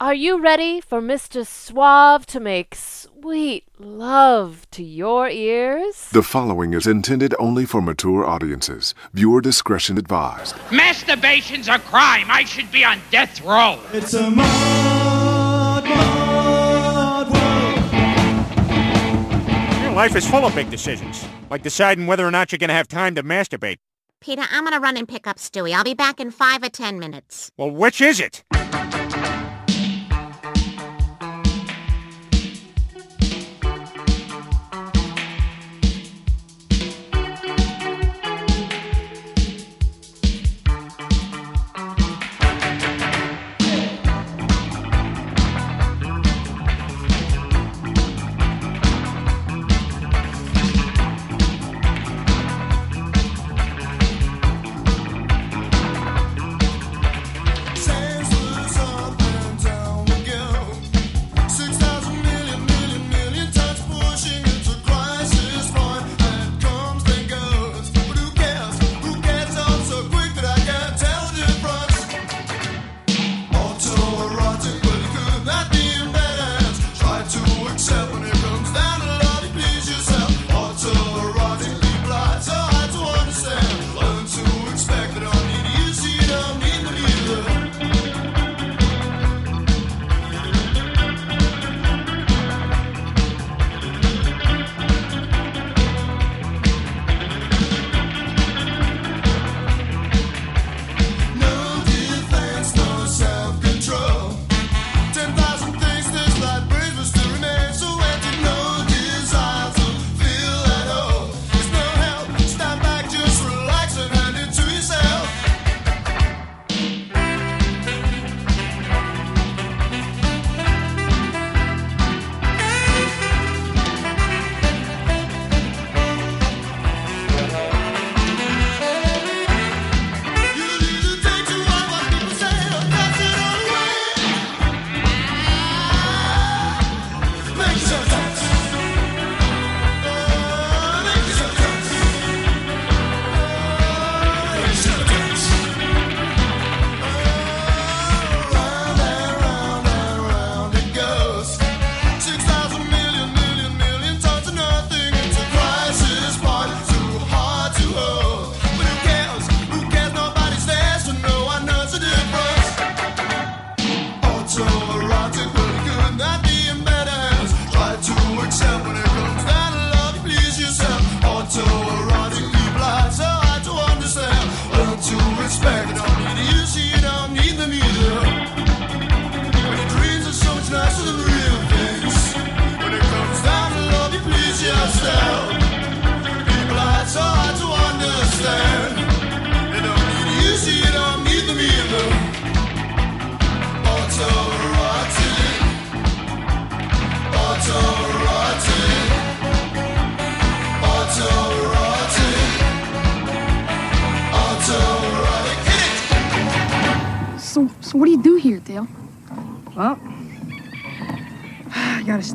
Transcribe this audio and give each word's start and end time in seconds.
Are 0.00 0.14
you 0.14 0.40
ready 0.40 0.80
for 0.80 1.02
Mr. 1.02 1.44
Suave 1.44 2.24
to 2.26 2.38
make 2.38 2.76
sweet 2.76 3.64
love 3.80 4.64
to 4.70 4.84
your 4.84 5.28
ears? 5.28 6.10
The 6.12 6.22
following 6.22 6.72
is 6.72 6.86
intended 6.86 7.34
only 7.40 7.66
for 7.66 7.82
mature 7.82 8.24
audiences. 8.24 8.94
Viewer 9.12 9.40
discretion 9.40 9.98
advised. 9.98 10.54
Masturbation's 10.70 11.66
a 11.66 11.80
crime. 11.80 12.30
I 12.30 12.44
should 12.44 12.70
be 12.70 12.84
on 12.84 13.00
death 13.10 13.40
row. 13.42 13.80
It's 13.92 14.14
a 14.14 14.30
mod, 14.30 15.82
mod 15.82 17.32
world. 17.32 17.42
Your 19.82 19.92
life 19.94 20.14
is 20.14 20.30
full 20.30 20.46
of 20.46 20.54
big 20.54 20.70
decisions, 20.70 21.26
like 21.50 21.64
deciding 21.64 22.06
whether 22.06 22.24
or 22.24 22.30
not 22.30 22.52
you're 22.52 22.60
going 22.60 22.68
to 22.68 22.74
have 22.74 22.86
time 22.86 23.16
to 23.16 23.24
masturbate. 23.24 23.78
Peter, 24.20 24.42
I'm 24.50 24.64
gonna 24.64 24.80
run 24.80 24.96
and 24.96 25.08
pick 25.08 25.28
up 25.28 25.38
Stewie. 25.38 25.72
I'll 25.72 25.84
be 25.84 25.94
back 25.94 26.18
in 26.18 26.32
five 26.32 26.64
or 26.64 26.68
ten 26.68 26.98
minutes. 26.98 27.52
Well, 27.56 27.70
which 27.70 28.00
is 28.00 28.18
it? 28.18 28.42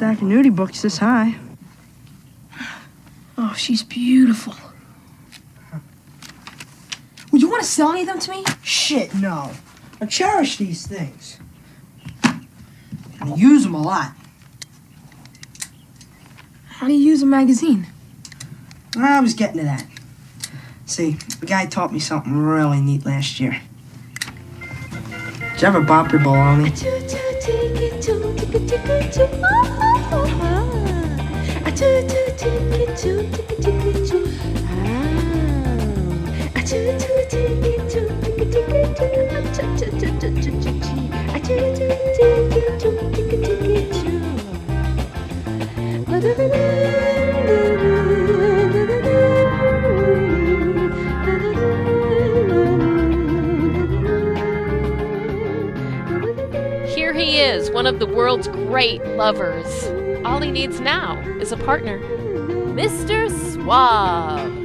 Stack 0.03 0.21
of 0.21 0.27
nudie 0.27 0.53
books 0.53 0.81
this 0.81 0.97
high. 0.97 1.33
Oh, 3.37 3.53
she's 3.55 3.83
beautiful. 3.83 4.53
Would 7.31 7.41
you 7.41 7.49
want 7.49 7.63
to 7.63 7.67
sell 7.69 7.91
any 7.91 8.01
of 8.01 8.07
them 8.07 8.19
to 8.19 8.31
me? 8.31 8.43
Shit, 8.63 9.15
no. 9.15 9.51
I 10.01 10.05
cherish 10.05 10.57
these 10.57 10.85
things. 10.85 11.39
I 12.21 13.33
use 13.37 13.63
them 13.63 13.75
a 13.75 13.81
lot. 13.81 14.11
How 16.67 16.87
do 16.87 16.93
you 16.93 16.99
use 16.99 17.21
a 17.21 17.25
magazine? 17.25 17.87
I 18.97 19.21
was 19.21 19.33
getting 19.33 19.59
to 19.59 19.63
that. 19.63 19.85
See, 20.85 21.11
the 21.39 21.45
guy 21.45 21.65
taught 21.65 21.93
me 21.93 21.99
something 21.99 22.35
really 22.35 22.81
neat 22.81 23.05
last 23.05 23.39
year. 23.39 23.61
Did 25.53 25.61
you 25.61 25.67
ever 25.69 25.79
bop 25.79 26.11
your 26.11 26.19
baloney? 26.19 26.73
of 57.93 57.99
the 57.99 58.07
world's 58.07 58.47
great 58.47 59.05
lovers. 59.05 59.85
All 60.25 60.41
he 60.41 60.49
needs 60.49 60.79
now 60.79 61.19
is 61.39 61.51
a 61.51 61.57
partner. 61.57 61.99
Mr. 61.99 63.29
Suave. 63.29 64.63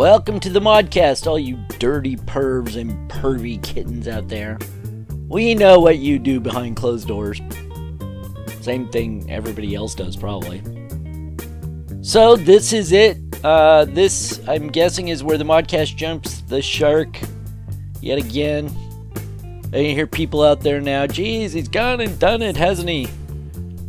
Welcome 0.00 0.40
to 0.40 0.48
the 0.48 0.60
Modcast, 0.60 1.26
all 1.26 1.38
you 1.38 1.58
dirty 1.78 2.16
pervs 2.16 2.74
and 2.74 3.10
pervy 3.10 3.62
kittens 3.62 4.08
out 4.08 4.28
there. 4.28 4.58
We 5.28 5.54
know 5.54 5.78
what 5.78 5.98
you 5.98 6.18
do 6.18 6.40
behind 6.40 6.76
closed 6.76 7.06
doors. 7.06 7.38
Same 8.62 8.88
thing 8.88 9.30
everybody 9.30 9.74
else 9.74 9.94
does, 9.94 10.16
probably. 10.16 10.62
So, 12.00 12.34
this 12.34 12.72
is 12.72 12.92
it. 12.92 13.18
Uh, 13.44 13.84
this, 13.84 14.40
I'm 14.48 14.68
guessing, 14.68 15.08
is 15.08 15.22
where 15.22 15.36
the 15.36 15.44
Modcast 15.44 15.96
jumps 15.96 16.40
the 16.40 16.62
shark 16.62 17.18
yet 18.00 18.16
again. 18.16 18.74
I 19.66 19.84
can 19.84 19.94
hear 19.94 20.06
people 20.06 20.42
out 20.42 20.62
there 20.62 20.80
now. 20.80 21.06
Geez, 21.08 21.52
he's 21.52 21.68
gone 21.68 22.00
and 22.00 22.18
done 22.18 22.40
it, 22.40 22.56
hasn't 22.56 22.88
he? 22.88 23.06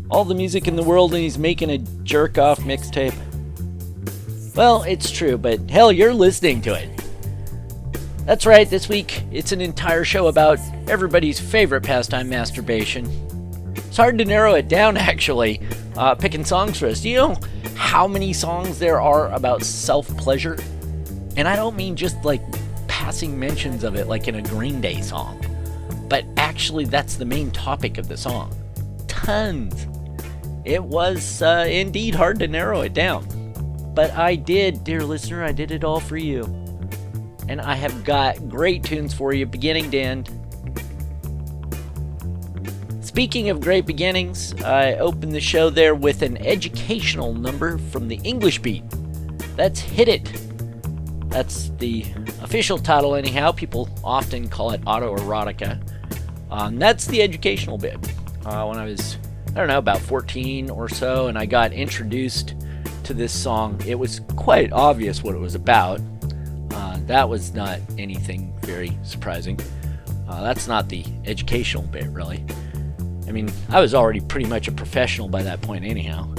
All 0.09 0.25
the 0.25 0.35
music 0.35 0.67
in 0.67 0.75
the 0.75 0.83
world, 0.83 1.13
and 1.13 1.23
he's 1.23 1.37
making 1.37 1.69
a 1.69 1.77
jerk 1.77 2.37
off 2.37 2.59
mixtape. 2.59 3.15
Well, 4.53 4.83
it's 4.83 5.09
true, 5.09 5.37
but 5.37 5.69
hell, 5.69 5.93
you're 5.93 6.13
listening 6.13 6.61
to 6.63 6.73
it. 6.73 6.89
That's 8.25 8.45
right, 8.45 8.69
this 8.69 8.89
week 8.89 9.23
it's 9.31 9.53
an 9.53 9.61
entire 9.61 10.03
show 10.03 10.27
about 10.27 10.59
everybody's 10.87 11.39
favorite 11.39 11.83
pastime, 11.83 12.27
masturbation. 12.27 13.09
It's 13.75 13.95
hard 13.95 14.17
to 14.17 14.25
narrow 14.25 14.55
it 14.55 14.67
down, 14.67 14.97
actually, 14.97 15.61
uh, 15.95 16.15
picking 16.15 16.43
songs 16.43 16.79
for 16.79 16.87
us. 16.87 16.99
Do 16.99 17.09
you 17.09 17.17
know 17.17 17.37
how 17.75 18.07
many 18.07 18.33
songs 18.33 18.77
there 18.77 18.99
are 18.99 19.31
about 19.31 19.63
self 19.63 20.07
pleasure? 20.17 20.57
And 21.37 21.47
I 21.47 21.55
don't 21.55 21.77
mean 21.77 21.95
just 21.95 22.21
like 22.25 22.41
passing 22.89 23.39
mentions 23.39 23.85
of 23.85 23.95
it, 23.95 24.07
like 24.07 24.27
in 24.27 24.35
a 24.35 24.41
Green 24.41 24.81
Day 24.81 24.99
song, 25.01 25.41
but 26.09 26.25
actually, 26.35 26.85
that's 26.85 27.15
the 27.15 27.25
main 27.25 27.51
topic 27.51 27.97
of 27.97 28.09
the 28.09 28.17
song. 28.17 28.53
Tons. 29.07 29.87
It 30.65 30.83
was 30.83 31.41
uh, 31.41 31.65
indeed 31.69 32.15
hard 32.15 32.37
to 32.39 32.49
narrow 32.49 32.81
it 32.81 32.93
down. 32.93 33.40
But 33.93 34.11
I 34.11 34.35
did, 34.35 34.83
dear 34.83 35.03
listener, 35.03 35.43
I 35.43 35.51
did 35.51 35.71
it 35.71 35.83
all 35.83 35.99
for 35.99 36.17
you. 36.17 36.43
And 37.49 37.59
I 37.59 37.75
have 37.75 38.03
got 38.03 38.47
great 38.47 38.83
tunes 38.83 39.13
for 39.13 39.33
you, 39.33 39.45
beginning 39.45 39.91
to 39.91 39.99
end. 39.99 40.29
Speaking 43.01 43.49
of 43.49 43.59
great 43.59 43.85
beginnings, 43.85 44.53
I 44.63 44.93
opened 44.93 45.33
the 45.33 45.41
show 45.41 45.69
there 45.69 45.95
with 45.95 46.21
an 46.21 46.37
educational 46.37 47.33
number 47.33 47.77
from 47.77 48.07
the 48.07 48.15
English 48.23 48.59
Beat. 48.59 48.85
That's 49.57 49.81
Hit 49.81 50.07
It. 50.07 50.31
That's 51.29 51.71
the 51.77 52.05
official 52.41 52.77
title, 52.77 53.15
anyhow. 53.15 53.51
People 53.51 53.89
often 54.01 54.47
call 54.47 54.71
it 54.71 54.81
autoerotica. 54.83 55.81
Um, 56.49 56.77
that's 56.79 57.05
the 57.05 57.21
educational 57.21 57.77
bit. 57.77 57.97
Uh, 58.45 58.65
when 58.65 58.77
I 58.77 58.85
was, 58.85 59.17
I 59.49 59.53
don't 59.55 59.67
know, 59.67 59.77
about 59.77 59.99
14 59.99 60.69
or 60.69 60.87
so, 60.87 61.27
and 61.27 61.37
I 61.37 61.45
got 61.45 61.73
introduced 61.73 62.55
to 63.11 63.17
this 63.17 63.37
song, 63.37 63.79
it 63.85 63.95
was 63.95 64.21
quite 64.37 64.71
obvious 64.71 65.21
what 65.21 65.35
it 65.35 65.37
was 65.37 65.53
about. 65.53 65.99
Uh, 66.71 66.97
that 67.07 67.27
was 67.27 67.53
not 67.53 67.79
anything 67.97 68.53
very 68.61 68.97
surprising. 69.03 69.59
Uh, 70.29 70.41
that's 70.41 70.65
not 70.65 70.87
the 70.87 71.03
educational 71.25 71.83
bit, 71.83 72.07
really. 72.07 72.43
I 73.27 73.31
mean, 73.31 73.51
I 73.69 73.81
was 73.81 73.93
already 73.93 74.21
pretty 74.21 74.47
much 74.47 74.69
a 74.69 74.71
professional 74.71 75.27
by 75.27 75.43
that 75.43 75.61
point, 75.61 75.83
anyhow. 75.83 76.33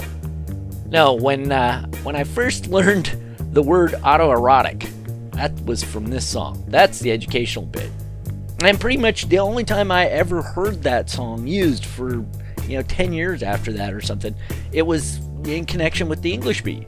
No, 0.87 1.13
when 1.13 1.51
uh, 1.51 1.85
when 2.01 2.15
I 2.15 2.23
first 2.23 2.67
learned 2.77 3.15
the 3.53 3.61
word 3.61 3.91
autoerotic, 3.91 4.89
that 5.33 5.53
was 5.65 5.83
from 5.83 6.07
this 6.07 6.27
song. 6.27 6.63
That's 6.67 6.99
the 6.99 7.11
educational 7.11 7.65
bit, 7.65 7.91
and 8.63 8.79
pretty 8.79 8.97
much 8.97 9.29
the 9.29 9.39
only 9.39 9.63
time 9.63 9.91
I 9.91 10.07
ever 10.07 10.41
heard 10.41 10.81
that 10.83 11.09
song 11.09 11.45
used 11.45 11.85
for 11.85 12.25
you 12.67 12.77
know 12.77 12.81
10 12.81 13.13
years 13.13 13.43
after 13.43 13.71
that 13.73 13.93
or 13.93 14.01
something, 14.01 14.33
it 14.71 14.83
was 14.83 15.19
in 15.45 15.65
connection 15.65 16.07
with 16.07 16.21
the 16.21 16.33
English 16.33 16.61
beat. 16.61 16.87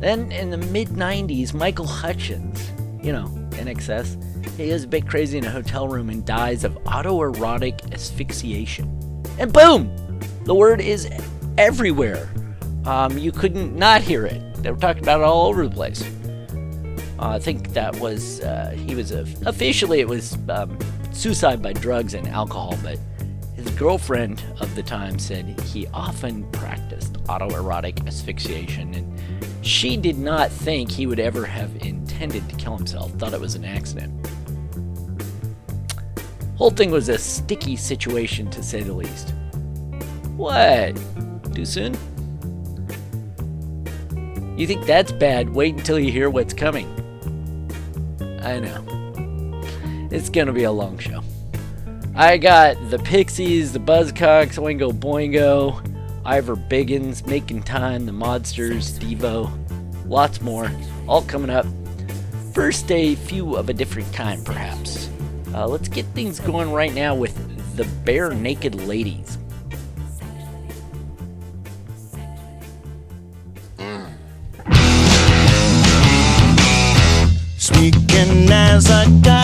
Then 0.00 0.32
in 0.32 0.50
the 0.50 0.56
mid 0.56 0.88
90s, 0.88 1.52
Michael 1.52 1.86
Hutchence, 1.86 2.70
you 3.02 3.12
know, 3.12 3.26
INXS, 3.50 4.56
he 4.56 4.70
is 4.70 4.84
a 4.84 4.88
bit 4.88 5.06
crazy 5.06 5.38
in 5.38 5.44
a 5.44 5.50
hotel 5.50 5.88
room 5.88 6.08
and 6.10 6.24
dies 6.24 6.64
of 6.64 6.72
autoerotic 6.84 7.92
asphyxiation. 7.92 8.86
And 9.38 9.52
boom! 9.52 9.94
The 10.44 10.54
word 10.54 10.80
is 10.80 11.08
everywhere. 11.58 12.28
Um, 12.86 13.18
you 13.18 13.30
couldn't 13.30 13.76
not 13.76 14.00
hear 14.00 14.24
it. 14.26 14.42
They 14.62 14.70
were 14.70 14.78
talking 14.78 15.02
about 15.02 15.20
it 15.20 15.24
all 15.24 15.46
over 15.46 15.66
the 15.68 15.74
place. 15.74 16.02
Uh, 17.18 17.28
I 17.28 17.38
think 17.38 17.74
that 17.74 17.94
was, 18.00 18.40
uh, 18.40 18.70
he 18.70 18.94
was, 18.94 19.12
a, 19.12 19.26
officially, 19.44 20.00
it 20.00 20.08
was 20.08 20.38
um, 20.48 20.78
suicide 21.12 21.62
by 21.62 21.74
drugs 21.74 22.14
and 22.14 22.26
alcohol, 22.28 22.78
but 22.82 22.98
his 23.60 23.70
girlfriend 23.72 24.42
of 24.60 24.74
the 24.74 24.82
time 24.82 25.18
said 25.18 25.60
he 25.60 25.86
often 25.88 26.50
practiced 26.50 27.12
autoerotic 27.24 28.06
asphyxiation, 28.06 28.94
and 28.94 29.66
she 29.66 29.96
did 29.98 30.18
not 30.18 30.50
think 30.50 30.90
he 30.90 31.06
would 31.06 31.20
ever 31.20 31.44
have 31.44 31.70
intended 31.84 32.48
to 32.48 32.56
kill 32.56 32.76
himself, 32.76 33.10
thought 33.12 33.34
it 33.34 33.40
was 33.40 33.54
an 33.54 33.64
accident. 33.64 34.26
Whole 36.56 36.70
thing 36.70 36.90
was 36.90 37.10
a 37.10 37.18
sticky 37.18 37.76
situation 37.76 38.48
to 38.50 38.62
say 38.62 38.82
the 38.82 38.94
least. 38.94 39.34
What? 40.36 40.98
Too 41.54 41.66
soon? 41.66 41.94
You 44.56 44.66
think 44.66 44.86
that's 44.86 45.12
bad? 45.12 45.50
Wait 45.50 45.74
until 45.74 45.98
you 45.98 46.10
hear 46.10 46.30
what's 46.30 46.54
coming. 46.54 46.86
I 48.42 48.58
know. 48.58 48.86
It's 50.10 50.30
gonna 50.30 50.52
be 50.52 50.64
a 50.64 50.72
long 50.72 50.98
show. 50.98 51.22
I 52.14 52.38
got 52.38 52.76
the 52.90 52.98
Pixies, 52.98 53.72
the 53.72 53.78
Buzzcocks, 53.78 54.58
Oingo 54.58 54.92
Boingo, 54.92 55.80
Ivor 56.24 56.56
Biggun, 56.56 57.26
Making 57.26 57.62
Time, 57.62 58.04
the 58.04 58.12
Modsters, 58.12 58.98
Devo, 58.98 59.50
lots 60.06 60.40
more, 60.40 60.70
all 61.06 61.22
coming 61.22 61.50
up. 61.50 61.66
First, 62.52 62.90
a 62.90 63.14
few 63.14 63.54
of 63.54 63.68
a 63.68 63.72
different 63.72 64.12
kind, 64.12 64.44
perhaps. 64.44 65.08
Uh, 65.54 65.66
let's 65.66 65.88
get 65.88 66.04
things 66.06 66.40
going 66.40 66.72
right 66.72 66.92
now 66.92 67.14
with 67.14 67.34
the 67.76 67.84
Barenaked 68.04 68.86
Ladies. 68.86 69.38
Speaking 77.56 78.50
as 78.50 78.90
a 78.90 79.06
guy 79.22 79.39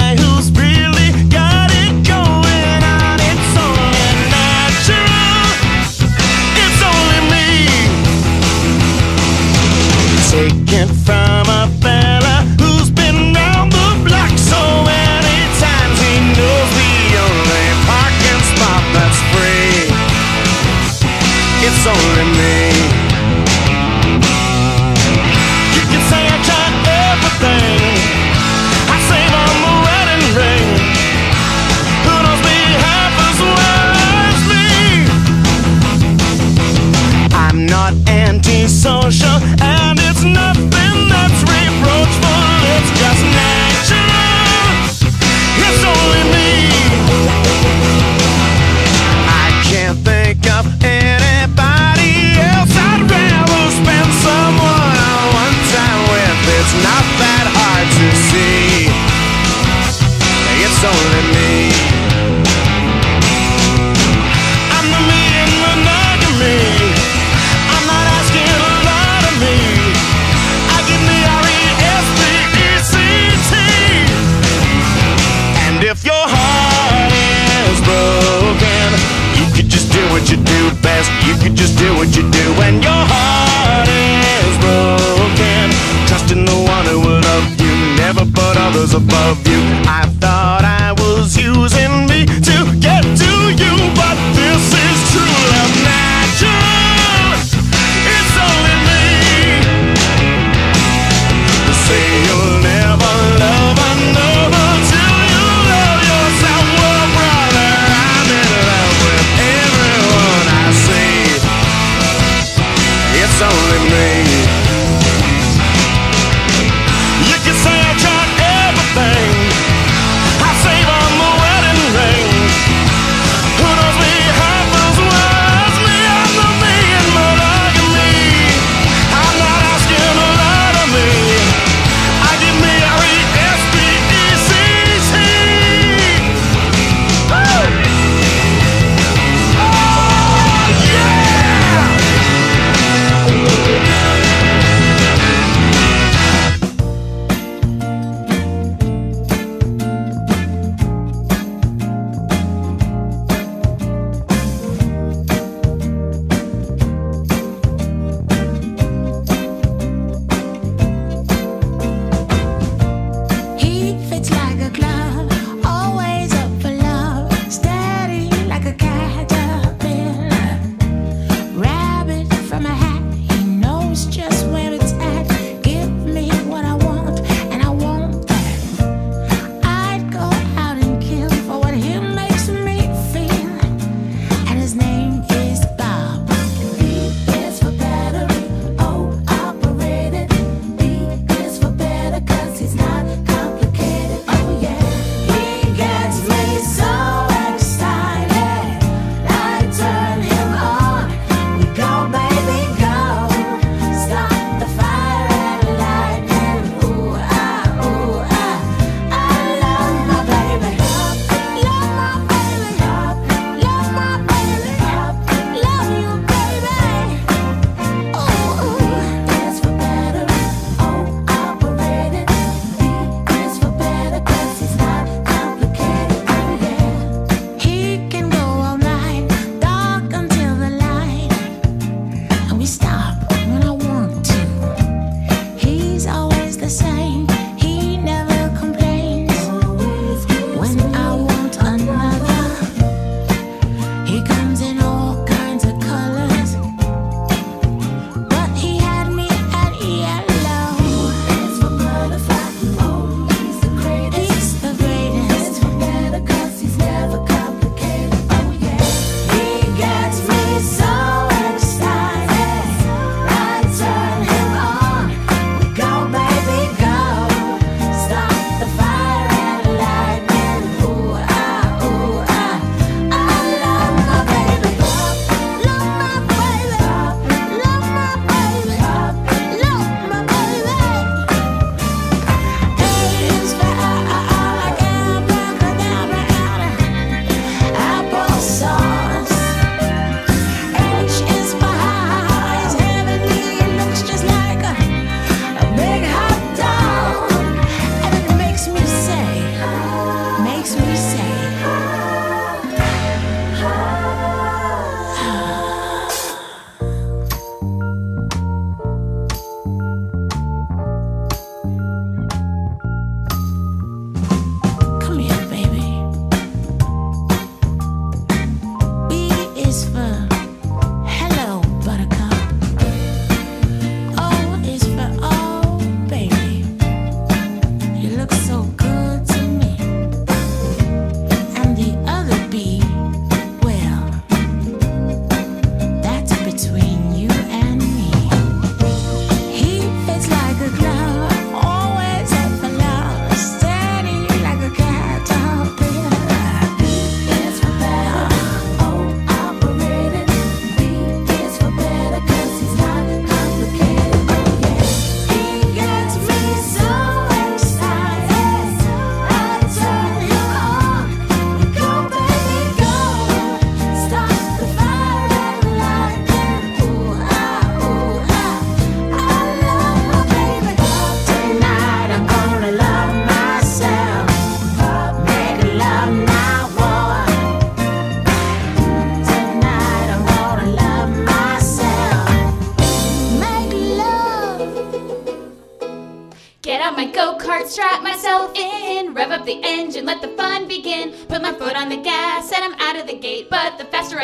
above 88.97 89.36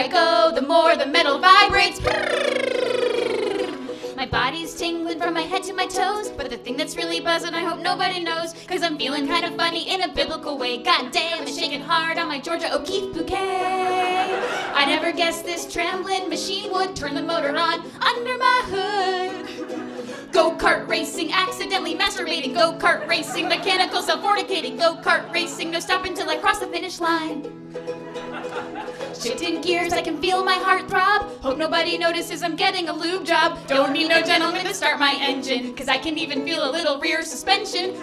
I 0.03 0.09
go, 0.09 0.51
the 0.53 0.67
more 0.67 0.97
the 0.97 1.07
metal 1.07 1.39
vibrates. 1.39 2.01
My 4.17 4.27
body's 4.27 4.75
tingling 4.75 5.21
from 5.21 5.33
my 5.33 5.43
head 5.43 5.63
to 5.63 5.73
my 5.75 5.87
toes, 5.87 6.29
but 6.29 6.51
the 6.51 6.57
thing 6.57 6.77
that's 6.77 6.97
really 6.97 7.21
buzzing, 7.21 7.55
I 7.55 7.61
hope 7.61 7.79
nobody 7.79 8.19
knows, 8.19 8.53
cause 8.67 8.83
I'm 8.83 8.99
feeling 8.99 9.29
kind 9.29 9.45
of 9.45 9.55
funny 9.55 9.89
in 9.89 10.03
a 10.03 10.13
biblical 10.13 10.59
way. 10.59 10.83
God 10.83 11.13
damn, 11.13 11.45
it's 11.45 11.57
shaking 11.57 11.83
hard 11.83 12.19
on 12.19 12.27
my 12.27 12.41
Georgia 12.41 12.75
O'Keeffe 12.75 13.15
bouquet. 13.15 14.43
I 14.75 14.87
never 14.87 15.13
guessed 15.13 15.45
this 15.45 15.73
trembling 15.73 16.29
machine 16.29 16.73
would 16.73 16.97
turn 16.97 17.15
the 17.15 17.23
motor 17.23 17.57
on 17.57 17.89
under 18.01 18.39
my 18.39 18.63
hood. 18.67 20.33
Go-kart 20.33 20.89
racing, 20.89 21.33
accidentally 21.33 21.95
masturbating. 21.95 22.55
Go-kart 22.55 23.07
racing, 23.07 23.47
mechanical 23.49 24.03
self-fornicating. 24.03 24.81
Go-kart 24.81 25.33
racing, 25.33 25.71
no 25.71 25.79
stop 25.79 26.05
until 26.05 26.29
I 26.29 26.39
cross 26.39 26.59
the 26.59 26.67
finish 26.67 26.99
line. 26.99 27.62
Shifting 29.23 29.61
gears, 29.61 29.93
I 29.93 30.03
can 30.03 30.21
feel 30.21 30.45
my 30.45 30.55
heart 30.55 30.89
throb. 30.89 31.31
Hope 31.43 31.57
nobody 31.57 31.97
notices 31.97 32.43
I'm 32.43 32.57
getting 32.57 32.89
a 32.89 32.93
lube 32.93 33.25
job. 33.25 33.57
Don't 33.69 33.93
need 33.93 34.09
no 34.09 34.21
gentleman 34.21 34.65
to 34.65 34.75
start 34.75 34.99
my 34.99 35.17
engine, 35.21 35.73
cause 35.77 35.87
I 35.87 35.97
can 35.97 36.19
even 36.19 36.45
feel 36.45 36.69
a 36.69 36.71
little 36.73 36.99
rear 36.99 37.23
suspension. 37.23 37.95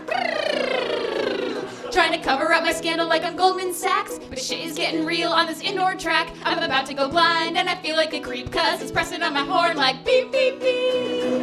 Trying 1.92 2.14
to 2.14 2.20
cover 2.24 2.54
up 2.54 2.64
my 2.64 2.72
scandal 2.72 3.06
like 3.06 3.26
I'm 3.26 3.36
Goldman 3.36 3.74
Sachs, 3.74 4.18
but 4.30 4.40
shit 4.40 4.66
is 4.66 4.78
getting 4.78 5.06
real 5.06 5.32
on 5.34 5.46
this 5.46 5.60
indoor 5.60 5.94
track. 5.96 6.34
I'm 6.46 6.60
about 6.60 6.86
to 6.86 6.94
go 6.94 7.10
blind 7.10 7.58
and 7.58 7.68
I 7.68 7.76
feel 7.76 7.98
like 7.98 8.14
a 8.14 8.22
creep 8.22 8.50
cause 8.50 8.82
it's 8.82 8.92
pressing 8.92 9.22
on 9.22 9.34
my 9.34 9.44
horn 9.44 9.76
like 9.76 10.06
beep 10.06 10.32
beep 10.32 10.62
beep. 10.62 11.42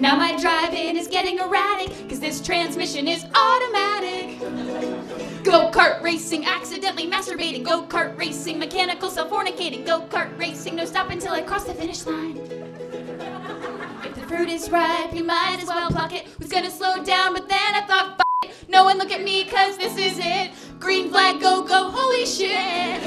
Now 0.00 0.16
my 0.16 0.34
drive-in 0.40 0.96
is 0.96 1.08
getting 1.08 1.40
erratic, 1.40 2.08
cause 2.08 2.20
this 2.20 2.40
transmission 2.40 3.06
is 3.06 3.26
automatic. 3.34 4.77
Go 5.48 5.70
kart 5.70 6.02
racing, 6.02 6.44
accidentally 6.44 7.10
masturbating. 7.10 7.64
Go 7.64 7.82
kart 7.84 8.18
racing, 8.18 8.58
mechanical 8.58 9.08
self 9.08 9.30
fornicating. 9.30 9.86
Go 9.86 10.02
kart 10.02 10.38
racing, 10.38 10.76
no 10.76 10.84
stop 10.84 11.08
until 11.08 11.32
I 11.32 11.40
cross 11.40 11.64
the 11.64 11.72
finish 11.72 12.04
line. 12.04 12.36
If 14.04 14.14
the 14.14 14.20
fruit 14.28 14.50
is 14.50 14.70
ripe, 14.70 15.14
you 15.14 15.24
might 15.24 15.56
as 15.62 15.68
well 15.68 15.88
pluck 15.88 16.12
it. 16.12 16.26
Was 16.38 16.50
gonna 16.50 16.70
slow 16.70 17.02
down, 17.02 17.32
but 17.32 17.48
then 17.48 17.74
I 17.74 17.80
thought, 17.86 18.20
F- 18.20 18.50
it. 18.50 18.68
No 18.68 18.84
one 18.84 18.98
look 18.98 19.10
at 19.10 19.22
me, 19.22 19.46
cause 19.46 19.78
this 19.78 19.96
is 19.96 20.18
it. 20.22 20.50
Green 20.78 21.08
flag, 21.08 21.40
go, 21.40 21.62
go, 21.62 21.90
holy 21.90 22.26
shit. 22.26 23.00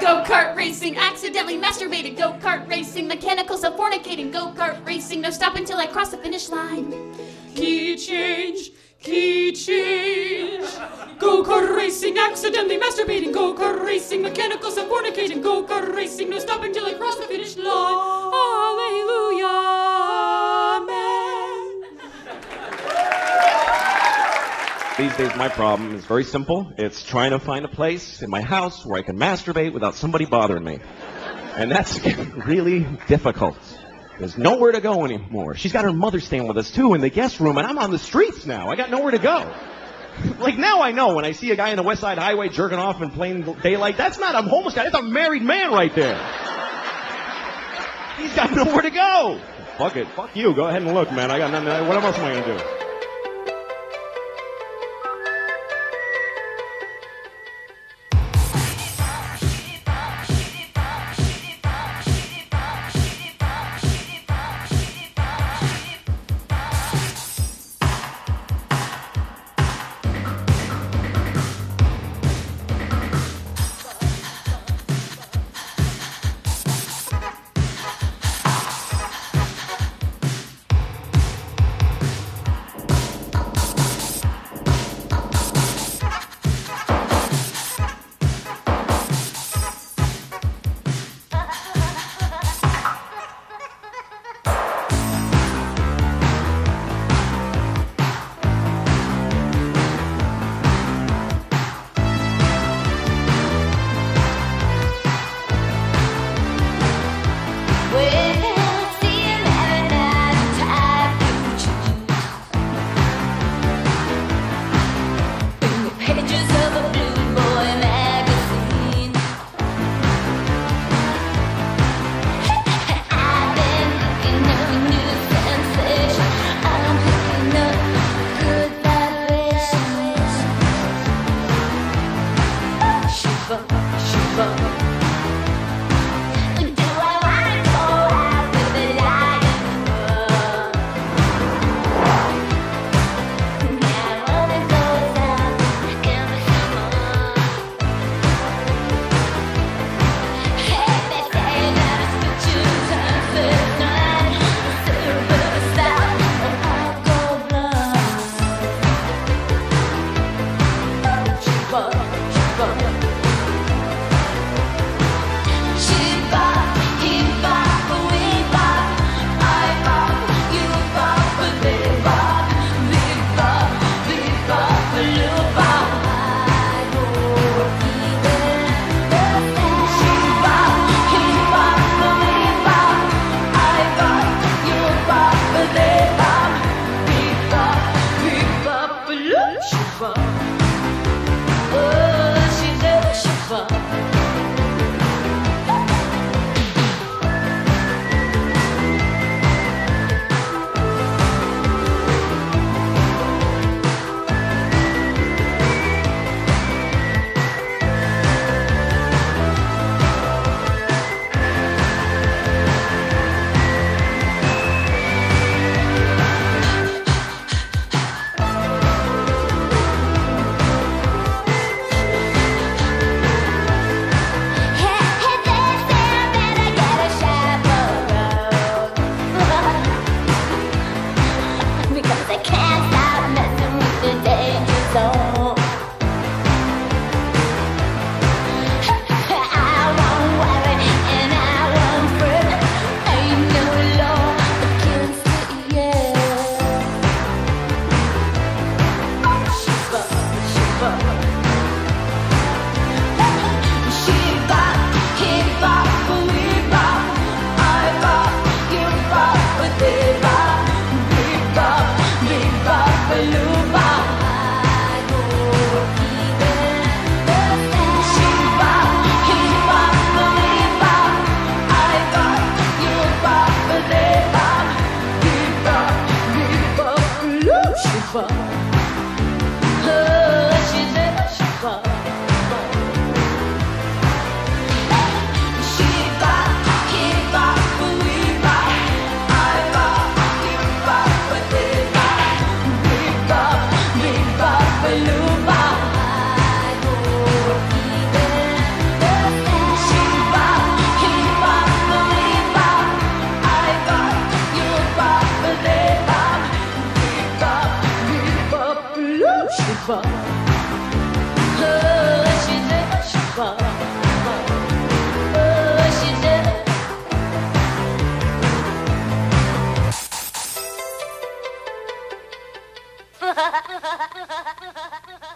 Go 0.00 0.22
kart 0.24 0.54
racing, 0.54 0.96
accidentally 0.96 1.58
masturbating. 1.58 2.16
Go 2.16 2.34
kart 2.34 2.68
racing, 2.70 3.08
mechanical 3.08 3.56
self 3.58 3.76
fornicating. 3.76 4.32
Go 4.32 4.52
kart 4.52 4.86
racing, 4.86 5.20
no 5.20 5.30
stop 5.30 5.56
until 5.56 5.78
I 5.78 5.88
cross 5.88 6.10
the 6.10 6.18
finish 6.18 6.50
line. 6.50 7.16
Key 7.56 7.96
change, 7.96 8.70
key 9.02 9.52
change. 9.52 10.64
Go 11.18 11.42
kart 11.44 11.76
racing, 11.76 12.16
accidentally 12.18 12.78
masturbating. 12.78 13.32
Go 13.32 13.54
kart 13.54 13.82
racing, 13.84 14.22
mechanical 14.22 14.70
self 14.70 14.88
fornicating. 14.88 15.42
Go 15.42 15.64
kart 15.64 15.94
racing, 15.94 16.30
no 16.30 16.38
stop 16.38 16.62
until 16.62 16.86
I 16.86 16.94
cross 16.94 17.16
the 17.16 17.24
finish 17.24 17.56
line. 17.56 18.32
Hallelujah. 18.38 19.46
Amen. 20.78 21.22
These 24.98 25.16
days, 25.16 25.36
my 25.36 25.48
problem 25.48 25.94
is 25.94 26.04
very 26.04 26.24
simple. 26.24 26.72
It's 26.78 27.02
trying 27.02 27.30
to 27.32 27.38
find 27.38 27.64
a 27.64 27.68
place 27.68 28.22
in 28.22 28.30
my 28.30 28.40
house 28.40 28.86
where 28.86 28.98
I 28.98 29.02
can 29.02 29.18
masturbate 29.18 29.72
without 29.72 29.94
somebody 29.94 30.26
bothering 30.26 30.64
me. 30.64 30.78
And 31.56 31.70
that's 31.70 31.98
really 32.46 32.86
difficult. 33.08 33.56
There's 34.22 34.38
nowhere 34.38 34.70
to 34.70 34.80
go 34.80 35.04
anymore. 35.04 35.56
She's 35.56 35.72
got 35.72 35.84
her 35.84 35.92
mother 35.92 36.20
staying 36.20 36.46
with 36.46 36.56
us 36.56 36.70
too 36.70 36.94
in 36.94 37.00
the 37.00 37.10
guest 37.10 37.40
room, 37.40 37.58
and 37.58 37.66
I'm 37.66 37.76
on 37.78 37.90
the 37.90 37.98
streets 37.98 38.46
now. 38.46 38.70
I 38.70 38.76
got 38.76 38.90
nowhere 38.90 39.10
to 39.10 39.18
go. 39.18 39.52
Like 40.38 40.58
now 40.58 40.82
I 40.82 40.92
know 40.92 41.14
when 41.14 41.24
I 41.24 41.32
see 41.32 41.50
a 41.52 41.56
guy 41.56 41.70
on 41.70 41.76
the 41.76 41.82
West 41.82 42.02
Side 42.02 42.18
Highway 42.18 42.50
jerking 42.50 42.78
off 42.78 43.00
in 43.00 43.10
plain 43.10 43.56
daylight, 43.62 43.96
that's 43.96 44.18
not 44.18 44.34
a 44.34 44.46
homeless 44.46 44.74
guy, 44.74 44.84
that's 44.84 44.94
a 44.94 45.00
married 45.00 45.42
man 45.42 45.72
right 45.72 45.92
there. 45.94 46.16
He's 48.18 48.34
got 48.36 48.52
nowhere 48.54 48.82
to 48.82 48.90
go. 48.90 49.40
Fuck 49.78 49.96
it. 49.96 50.06
Fuck 50.08 50.36
you. 50.36 50.54
Go 50.54 50.66
ahead 50.66 50.82
and 50.82 50.92
look, 50.92 51.10
man. 51.12 51.30
I 51.30 51.38
got 51.38 51.50
nothing. 51.50 51.88
What 51.88 52.04
else 52.04 52.18
am 52.18 52.24
I 52.26 52.40
gonna 52.40 52.58
do? 52.58 52.81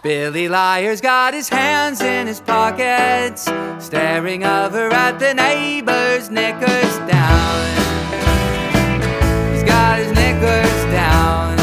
Billy 0.07 0.47
Liar's 0.47 1.01
got 1.01 1.33
his 1.33 1.49
hands 1.49 1.99
in 1.99 2.27
his 2.27 2.39
pockets, 2.39 3.41
staring 3.77 4.45
over 4.45 4.87
at 4.87 5.19
the 5.19 5.33
neighbor's 5.33 6.29
knickers 6.29 6.97
down. 6.99 7.67
He's 9.51 9.65
got 9.65 9.99
his 9.99 10.09
knickers 10.13 10.79
down. 10.93 11.57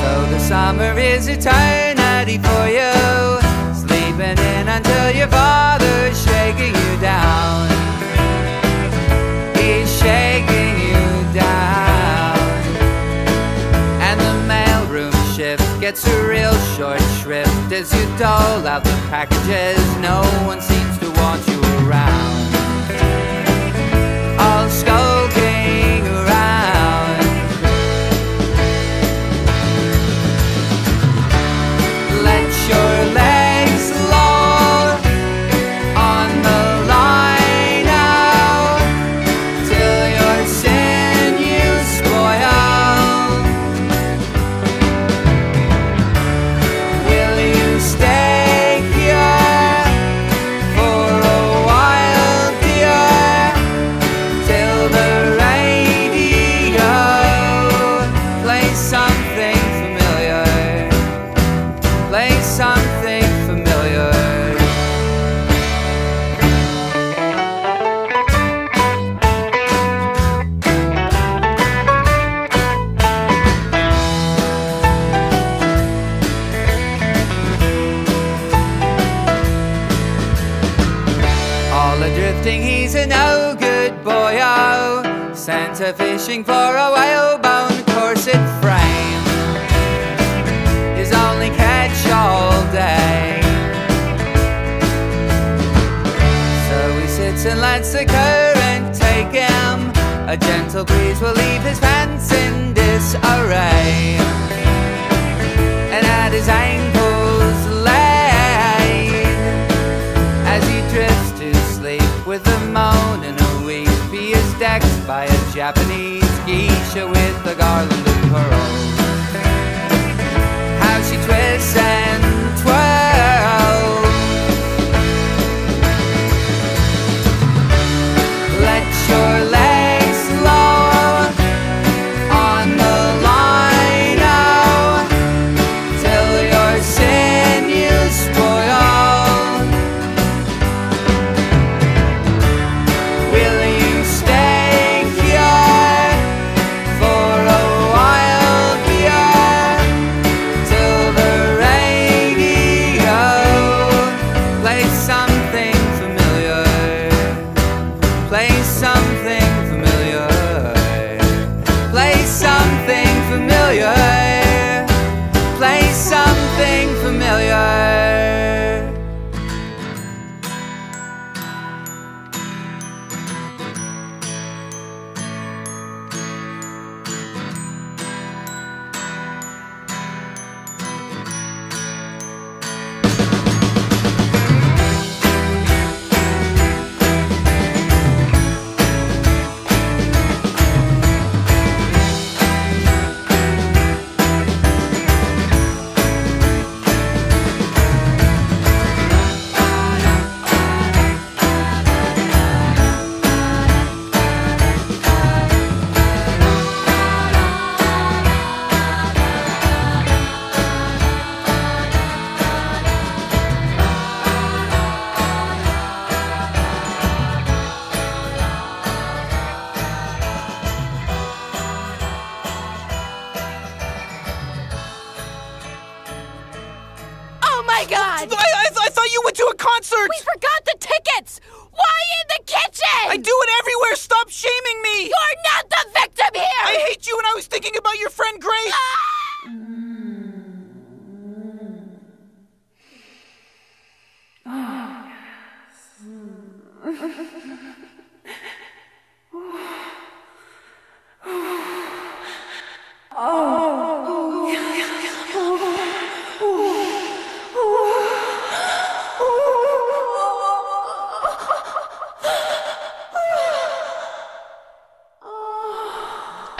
So 0.00 0.26
the 0.32 0.40
summer 0.40 0.98
is 0.98 1.28
eternity 1.28 2.38
for 2.38 2.66
you, 2.66 2.90
sleeping 3.78 4.36
in 4.36 4.66
until 4.66 5.10
your 5.12 5.28
father's 5.28 6.20
shaking 6.24 6.74
you 6.74 7.00
down. 7.00 7.68
He's 9.54 9.88
shaking. 10.00 10.53
gets 15.84 16.08
a 16.08 16.26
real 16.26 16.54
short 16.74 16.98
shrift. 17.20 17.70
As 17.70 17.92
you 17.92 18.06
dole 18.16 18.66
out 18.66 18.84
the 18.84 18.96
packages 19.10 19.78
no 20.00 20.22
one 20.46 20.62
sees 20.62 20.83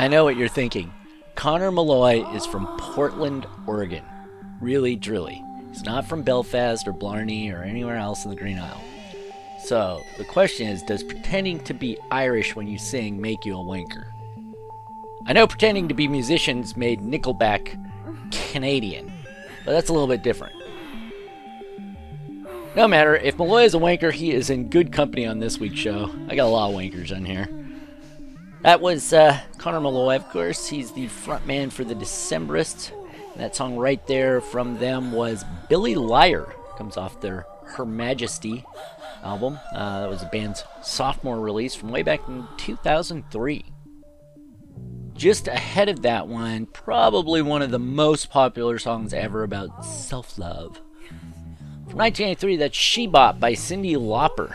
I 0.05 0.09
know 0.09 0.25
what 0.25 0.37
you're 0.37 0.49
thinking. 0.49 0.93
Colin 1.35 1.63
Meloy 1.75 2.37
is 2.37 2.45
from 2.45 2.67
Portland, 2.77 3.47
Oregon. 3.67 4.05
Really, 4.61 4.99
truly. 4.99 5.43
He's 5.71 5.83
not 5.83 6.07
from 6.07 6.23
Belfast 6.23 6.87
or 6.87 6.93
Blarney 6.93 7.51
or 7.51 7.63
anywhere 7.63 7.97
else 7.97 8.23
in 8.27 8.31
the 8.31 8.37
Green 8.37 8.59
Isle. 8.59 8.85
So, 9.65 10.03
the 10.19 10.25
question 10.27 10.69
is 10.69 10.83
Does 10.83 11.03
pretending 11.03 11.59
to 11.61 11.73
be 11.73 11.97
Irish 12.11 12.55
when 12.55 12.67
you 12.67 12.77
sing 12.77 13.19
make 13.19 13.47
you 13.47 13.55
a 13.55 13.65
wanker? 13.65 14.05
I 15.27 15.33
know 15.33 15.47
pretending 15.47 15.89
to 15.89 15.95
be 15.95 16.07
musicians 16.07 16.77
made 16.77 17.01
Nickelback 17.01 17.81
Canadian, 18.53 19.11
but 19.65 19.73
that's 19.73 19.89
a 19.89 19.95
little 19.95 20.07
bit 20.07 20.23
different. 20.23 20.55
No 22.77 22.87
matter, 22.87 23.17
if 23.17 23.39
Meloy 23.39 23.65
is 23.65 23.75
a 23.75 23.79
wanker, 23.79 24.13
he 24.13 24.33
is 24.33 24.51
in 24.51 24.69
good 24.69 24.93
company 24.93 25.25
on 25.25 25.39
this 25.39 25.59
week's 25.59 25.79
show. 25.79 26.15
I 26.29 26.37
got 26.37 26.45
a 26.45 26.53
lot 26.53 26.69
of 26.69 26.77
wankers 26.77 27.11
on 27.11 27.25
here. 27.25 27.49
That 28.65 28.81
was 28.81 29.13
uh, 29.13 29.39
Colin 29.59 29.83
Meloy, 29.83 30.17
of 30.17 30.31
course. 30.31 30.67
He's 30.67 30.91
the 30.93 31.07
frontman 31.07 31.71
for 31.71 31.85
the 31.85 31.95
Decemberists. 31.95 32.93
That 33.37 33.55
song 33.55 33.77
right 33.77 34.05
there 34.07 34.41
from 34.41 34.79
them 34.79 35.13
was 35.13 35.45
Billy 35.69 35.95
Liar. 35.95 36.55
Comes 36.79 36.97
off 36.97 37.21
their 37.21 37.45
Her 37.67 37.85
Majesty 37.85 38.65
album. 39.23 39.59
Uh, 39.71 40.01
that 40.01 40.09
was 40.09 40.21
the 40.21 40.31
band's 40.33 40.65
sophomore 40.83 41.41
release 41.41 41.75
from 41.75 41.91
way 41.91 42.03
back 42.03 42.27
in 42.27 42.47
2003. 42.57 43.67
Just 45.13 45.47
ahead 45.47 45.91
of 45.91 46.01
that 46.01 46.27
one, 46.27 46.65
probably 46.65 47.43
one 47.43 47.61
of 47.61 47.71
the 47.71 47.79
most 47.79 48.31
popular 48.31 48.79
songs 48.79 49.13
ever 49.13 49.43
about 49.43 49.85
self 49.85 50.39
love. 50.39 50.81
From 51.87 51.99
1983, 51.99 52.57
that's 52.57 52.75
She 52.75 53.07
Bop 53.07 53.39
by 53.39 53.53
Cyndi 53.53 53.95
Lauper, 53.95 54.55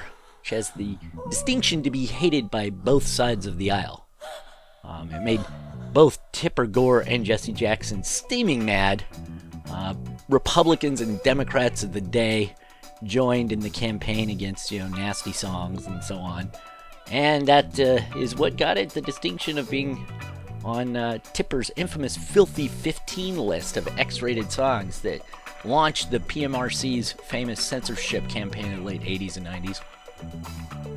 which 0.50 0.58
has 0.58 0.72
the 0.72 0.98
distinction 1.30 1.84
to 1.84 1.92
be 1.92 2.08
hated 2.08 2.50
by 2.50 2.72
both 2.72 3.06
sides 3.06 3.46
of 3.46 3.60
the 3.60 3.70
aisle. 3.70 4.08
Um, 4.84 5.12
it 5.12 5.22
made 5.22 5.42
both 5.94 6.18
Tipper 6.32 6.66
Gore 6.66 7.02
and 7.02 7.24
Jesse 7.24 7.54
Jackson 7.54 8.04
steaming 8.04 8.66
mad. 8.66 9.04
Uh, 9.70 9.94
Republicans 10.28 11.02
and 11.02 11.22
Democrats 11.22 11.84
of 11.84 11.94
the 11.94 12.02
day 12.02 12.56
joined 13.04 13.52
in 13.52 13.60
the 13.60 13.70
campaign 13.70 14.32
against 14.32 14.72
you 14.72 14.80
know 14.80 14.88
nasty 14.88 15.32
songs 15.32 15.86
and 15.86 16.04
so 16.04 16.16
on, 16.16 16.52
and 17.12 17.48
that 17.48 17.80
uh, 17.80 18.00
is 18.18 18.36
what 18.36 18.58
got 18.58 18.78
it 18.78 18.90
the 18.90 19.02
distinction 19.02 19.60
of 19.60 19.70
being 19.70 20.04
on 20.66 20.98
uh, 20.98 21.20
Tipper's 21.34 21.70
infamous 21.76 22.18
Filthy 22.18 22.68
15 22.68 23.38
list 23.38 23.78
of 23.78 23.88
X-rated 24.00 24.52
songs 24.52 25.02
that 25.02 25.22
launched 25.64 26.10
the 26.10 26.20
PMRC's 26.20 27.12
famous 27.12 27.64
censorship 27.64 28.28
campaign 28.28 28.66
in 28.66 28.80
the 28.80 28.84
late 28.86 29.02
80s 29.02 29.38
and 29.38 29.46
90s. 29.46 29.82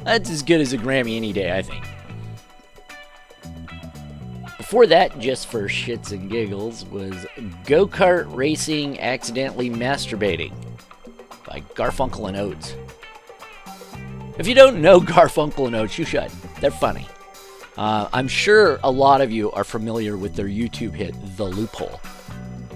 That's 0.04 0.30
as 0.30 0.42
good 0.42 0.60
as 0.60 0.72
a 0.72 0.78
Grammy 0.78 1.16
any 1.16 1.32
day, 1.32 1.56
I 1.56 1.62
think. 1.62 1.84
Before 4.56 4.86
that, 4.86 5.18
just 5.18 5.48
for 5.48 5.68
shits 5.68 6.12
and 6.12 6.30
giggles, 6.30 6.86
was 6.86 7.14
Go 7.66 7.86
Kart 7.86 8.34
Racing 8.34 8.98
Accidentally 9.00 9.68
Masturbating 9.68 10.52
by 11.46 11.60
Garfunkel 11.74 12.28
and 12.28 12.36
Oates. 12.36 12.74
If 14.38 14.48
you 14.48 14.54
don't 14.54 14.80
know 14.80 14.98
Garfunkel 15.00 15.66
and 15.66 15.76
Oates, 15.76 15.98
you 15.98 16.04
should. 16.04 16.30
They're 16.60 16.70
funny. 16.70 17.06
Uh, 17.76 18.08
I'm 18.12 18.28
sure 18.28 18.78
a 18.82 18.90
lot 18.90 19.20
of 19.20 19.30
you 19.30 19.52
are 19.52 19.64
familiar 19.64 20.16
with 20.16 20.34
their 20.34 20.46
YouTube 20.46 20.94
hit, 20.94 21.14
The 21.36 21.44
Loophole. 21.44 22.00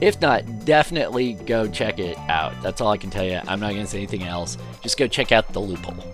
If 0.00 0.20
not, 0.20 0.66
definitely 0.66 1.34
go 1.34 1.66
check 1.66 1.98
it 1.98 2.18
out. 2.28 2.52
That's 2.62 2.80
all 2.80 2.90
I 2.90 2.98
can 2.98 3.10
tell 3.10 3.24
you. 3.24 3.40
I'm 3.46 3.60
not 3.60 3.72
going 3.72 3.84
to 3.84 3.90
say 3.90 3.98
anything 3.98 4.24
else. 4.24 4.58
Just 4.82 4.98
go 4.98 5.06
check 5.06 5.32
out 5.32 5.52
The 5.52 5.60
Loophole. 5.60 6.04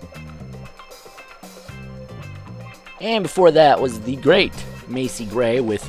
And 3.03 3.21
before 3.21 3.51
that 3.51 3.81
was 3.81 3.99
the 3.99 4.15
great 4.15 4.53
Macy 4.87 5.25
Gray 5.25 5.59
with 5.59 5.87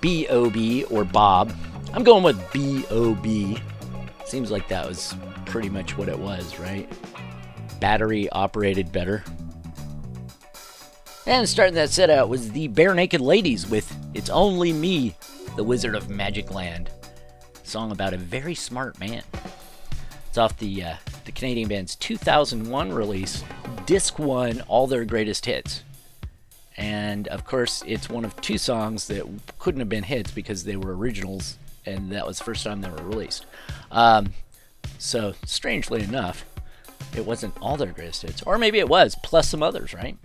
B.O.B. 0.00 0.82
or 0.90 1.04
Bob. 1.04 1.52
I'm 1.94 2.02
going 2.02 2.24
with 2.24 2.52
B.O.B. 2.52 3.58
Seems 4.24 4.50
like 4.50 4.66
that 4.66 4.88
was 4.88 5.14
pretty 5.46 5.68
much 5.68 5.96
what 5.96 6.08
it 6.08 6.18
was, 6.18 6.58
right? 6.58 6.92
Battery 7.78 8.28
operated 8.30 8.90
better. 8.90 9.22
And 11.26 11.48
starting 11.48 11.76
that 11.76 11.90
set 11.90 12.10
out 12.10 12.28
was 12.28 12.50
the 12.50 12.68
Barenaked 12.68 13.20
Ladies 13.20 13.68
with 13.68 13.94
It's 14.12 14.30
Only 14.30 14.72
Me, 14.72 15.14
the 15.54 15.62
Wizard 15.62 15.94
of 15.94 16.10
Magic 16.10 16.52
Land. 16.52 16.90
Song 17.62 17.92
about 17.92 18.14
a 18.14 18.18
very 18.18 18.56
smart 18.56 18.98
man. 18.98 19.22
It's 20.28 20.38
off 20.38 20.58
the, 20.58 20.82
uh, 20.82 20.94
the 21.24 21.30
Canadian 21.30 21.68
band's 21.68 21.94
2001 21.94 22.92
release, 22.92 23.44
Disc 23.86 24.18
1 24.18 24.62
All 24.62 24.88
Their 24.88 25.04
Greatest 25.04 25.46
Hits. 25.46 25.84
And 26.76 27.28
of 27.28 27.44
course, 27.44 27.82
it's 27.86 28.08
one 28.08 28.24
of 28.24 28.40
two 28.40 28.58
songs 28.58 29.08
that 29.08 29.26
couldn't 29.58 29.80
have 29.80 29.88
been 29.88 30.04
hits 30.04 30.30
because 30.30 30.64
they 30.64 30.76
were 30.76 30.96
originals, 30.96 31.58
and 31.84 32.10
that 32.12 32.26
was 32.26 32.38
the 32.38 32.44
first 32.44 32.64
time 32.64 32.80
they 32.80 32.88
were 32.88 33.02
released. 33.02 33.46
Um, 33.90 34.32
so, 34.98 35.34
strangely 35.44 36.02
enough, 36.02 36.44
it 37.16 37.26
wasn't 37.26 37.54
all 37.60 37.76
their 37.76 37.92
greatest 37.92 38.22
hits, 38.22 38.42
or 38.42 38.58
maybe 38.58 38.78
it 38.78 38.88
was, 38.88 39.16
plus 39.22 39.48
some 39.48 39.62
others, 39.62 39.92
right? 39.92 40.16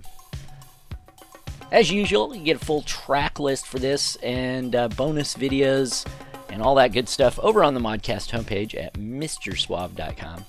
As 1.72 1.92
usual, 1.92 2.36
you 2.36 2.44
get 2.44 2.62
a 2.62 2.66
full 2.66 2.84
track 2.84 3.40
list 3.40 3.66
for 3.66 3.80
this 3.80 4.16
and 4.18 4.76
uh, 4.76 4.88
bonus 4.90 5.34
videos 5.34 6.06
and 6.50 6.62
all 6.62 6.76
that 6.76 6.94
good 6.94 7.10
stuff 7.10 7.40
over 7.40 7.64
on 7.64 7.74
the 7.74 7.80
Modcast 7.80 8.30
homepage 8.30 8.82
at 8.82 8.94
MrSuave.com. 8.94 10.46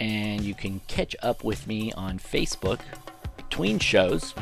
And 0.00 0.40
you 0.42 0.54
can 0.54 0.80
catch 0.88 1.14
up 1.22 1.44
with 1.44 1.66
me 1.66 1.92
on 1.92 2.18
Facebook 2.18 2.80
between 3.36 3.78
shows. 3.78 4.34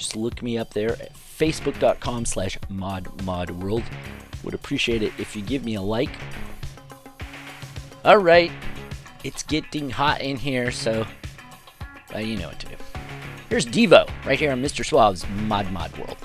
Just 0.00 0.16
look 0.16 0.42
me 0.42 0.56
up 0.56 0.72
there 0.72 0.92
at 0.92 1.12
facebook.com 1.12 2.24
slash 2.24 2.58
modmodworld. 2.72 3.84
Would 4.42 4.54
appreciate 4.54 5.02
it 5.02 5.12
if 5.18 5.36
you 5.36 5.42
give 5.42 5.62
me 5.62 5.74
a 5.74 5.82
like. 5.82 6.08
Alright, 8.02 8.50
it's 9.24 9.42
getting 9.42 9.90
hot 9.90 10.22
in 10.22 10.38
here, 10.38 10.70
so 10.70 11.06
well, 12.14 12.22
you 12.22 12.38
know 12.38 12.48
what 12.48 12.58
to 12.60 12.66
do. 12.68 12.76
Here's 13.50 13.66
Devo, 13.66 14.08
right 14.24 14.38
here 14.38 14.52
on 14.52 14.62
Mr. 14.62 14.82
Suave's 14.82 15.28
Mod 15.46 15.70
Mod 15.70 15.94
World. 15.98 16.16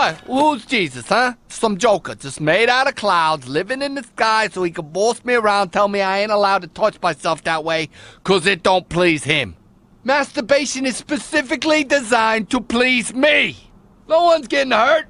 What? 0.00 0.16
Who's 0.20 0.64
Jesus, 0.64 1.06
huh? 1.08 1.34
Some 1.48 1.76
joker 1.76 2.14
just 2.14 2.40
made 2.40 2.70
out 2.70 2.88
of 2.88 2.94
clouds, 2.94 3.46
living 3.46 3.82
in 3.82 3.96
the 3.96 4.02
sky 4.02 4.48
so 4.48 4.62
he 4.62 4.70
can 4.70 4.88
boss 4.88 5.22
me 5.26 5.34
around, 5.34 5.74
tell 5.74 5.88
me 5.88 6.00
I 6.00 6.20
ain't 6.20 6.32
allowed 6.32 6.62
to 6.62 6.68
touch 6.68 6.98
myself 7.02 7.44
that 7.44 7.64
way, 7.64 7.90
'cause 8.24 8.46
it 8.46 8.62
don't 8.62 8.88
please 8.88 9.24
him. 9.24 9.56
Masturbation 10.02 10.86
is 10.86 10.96
specifically 10.96 11.84
designed 11.84 12.48
to 12.48 12.62
please 12.62 13.12
me. 13.12 13.70
No 14.08 14.24
one's 14.24 14.48
getting 14.48 14.72
hurt, 14.72 15.04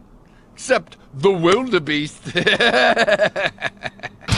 except 0.55 0.97
the 1.15 1.31
wildebeest. 1.31 2.25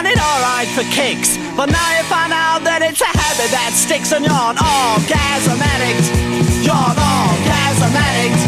find 0.00 0.16
it 0.16 0.22
alright 0.22 0.68
for 0.68 0.84
kicks. 0.88 1.36
But 1.56 1.68
now 1.68 1.88
you 1.92 2.04
find 2.08 2.32
out 2.32 2.64
that 2.64 2.80
it's 2.80 3.04
a 3.04 3.12
habit 3.12 3.52
that 3.52 3.76
sticks 3.76 4.16
and 4.16 4.24
you're 4.24 4.32
an 4.32 4.56
orgasm 4.56 5.60
addict. 5.60 6.08
You're 6.64 6.72
an 6.72 6.96
orgasm 6.96 7.92
addict. 7.92 8.40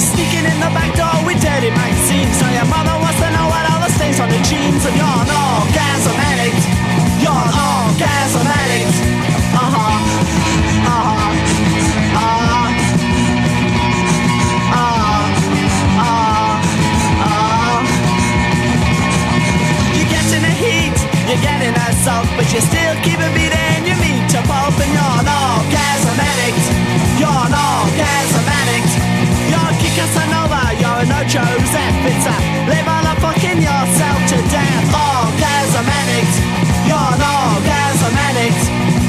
Sneaking 0.00 0.48
in 0.48 0.56
the 0.56 0.72
back 0.72 0.96
door 0.96 1.12
with 1.28 1.36
dirty 1.44 1.68
magazines. 1.68 2.32
so 2.32 2.48
your 2.48 2.64
mother 2.72 2.96
wants 2.96 3.20
to 3.20 3.28
know 3.28 3.46
what 3.52 3.64
all 3.68 3.80
the 3.84 3.92
stains 3.92 4.24
on 4.24 4.32
your 4.32 4.44
jeans. 4.48 4.80
And 4.88 4.96
you're 4.96 5.20
an 5.20 5.28
orgasm 5.28 6.16
addict. 6.16 6.64
You're 7.20 7.28
an 7.28 7.52
orgasm 7.52 8.46
addict. 8.48 9.19
You're 21.30 21.38
getting 21.46 21.70
a 21.70 21.92
salt, 22.02 22.26
but 22.34 22.42
you're 22.50 22.58
still 22.58 22.94
keeping 23.06 23.30
me 23.38 23.46
down. 23.46 23.86
You 23.86 23.94
need 24.02 24.26
to 24.34 24.42
pulp 24.50 24.74
and 24.82 24.90
you're 24.90 25.14
an 25.22 25.30
orgasm 25.30 26.18
addict. 26.18 26.66
You're 27.22 27.30
an 27.30 27.54
orgasm 27.54 28.46
addict. 28.50 28.90
You're 29.46 29.72
Kid 29.78 29.94
Casanova, 29.94 30.74
you're 30.82 31.06
no 31.06 31.22
Joseph 31.30 31.94
Pizza. 32.02 32.34
Live 32.66 32.88
on 32.90 33.06
a 33.06 33.14
fucking 33.22 33.62
yourself 33.62 34.18
to 34.26 34.38
death. 34.50 34.90
Orgasm 34.90 35.86
addict. 35.86 36.34
You're 36.90 36.98
an 36.98 37.22
orgasm 37.22 38.14
addict. 38.26 38.99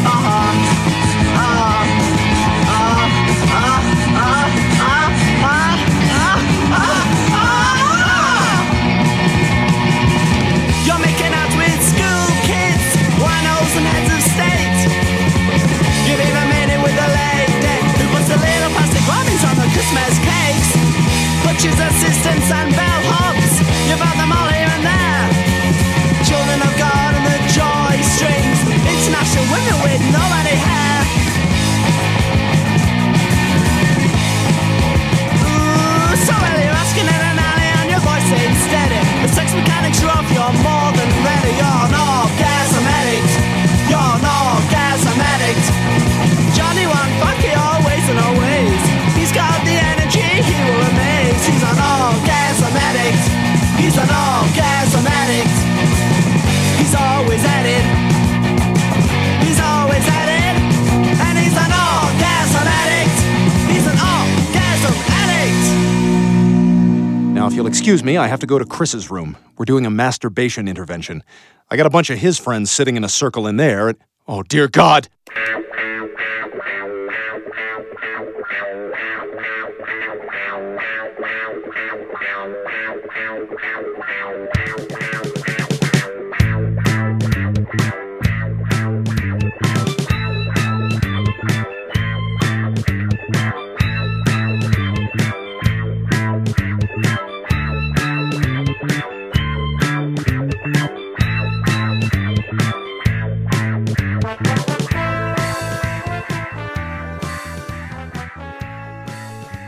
Excuse 67.92 68.06
me, 68.06 68.16
I 68.16 68.28
have 68.28 68.40
to 68.40 68.48
go 68.48 68.58
to 68.58 68.64
Chris's 68.64 69.12
room. 69.12 69.36
We're 69.58 69.66
doing 69.66 69.86
a 69.86 69.90
masturbation 69.90 70.70
intervention. 70.70 71.24
I 71.70 71.76
got 71.76 71.86
a 71.86 71.90
bunch 71.90 72.10
of 72.10 72.20
his 72.20 72.38
friends 72.38 72.72
sitting 72.72 72.96
in 72.96 73.04
a 73.04 73.10
circle 73.10 73.48
in 73.48 73.58
there, 73.58 73.90
and 73.90 73.98
oh 74.30 74.44
dear 74.44 74.70
God! 74.70 75.10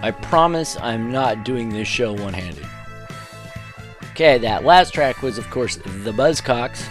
I 0.04 0.12
promise 0.12 0.76
I'm 0.82 1.14
not 1.14 1.45
doing 1.45 1.70
this 1.70 1.88
show 1.88 2.12
one 2.12 2.34
handed. 2.34 2.68
Okay, 4.12 4.38
that 4.39 4.66
last 4.66 4.93
track 4.93 5.22
was, 5.22 5.38
of 5.38 5.49
course, 5.49 5.78
The 5.78 6.12
Buzzcocks, 6.12 6.86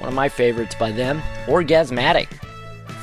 one 0.00 0.08
of 0.08 0.14
my 0.14 0.28
favorites 0.28 0.74
by 0.74 0.90
them, 0.90 1.22
Orgasm 1.46 2.00
Addict 2.00 2.34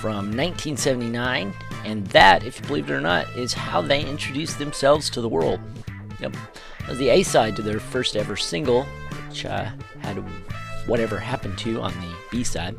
from 0.02 0.36
1979. 0.36 1.54
And 1.86 2.06
that, 2.08 2.44
if 2.44 2.60
you 2.60 2.68
believe 2.68 2.90
it 2.90 2.94
or 2.94 3.00
not, 3.00 3.30
is 3.38 3.54
how 3.54 3.82
they 3.82 4.04
introduced 4.04 4.60
themselves 4.60 5.10
to 5.12 5.22
the 5.22 5.30
world. 5.30 5.62
Yep. 6.20 6.34
That 6.80 6.90
was 6.90 6.98
the 6.98 7.08
A 7.08 7.24
side 7.24 7.56
to 7.56 7.62
their 7.62 7.80
first 7.80 8.18
ever 8.18 8.36
single, 8.36 8.84
which 9.30 9.46
uh, 9.46 9.72
had 10.00 10.18
Whatever 10.86 11.18
Happened 11.18 11.58
to 11.60 11.80
on 11.80 11.94
the 11.94 12.14
B 12.30 12.44
side. 12.44 12.76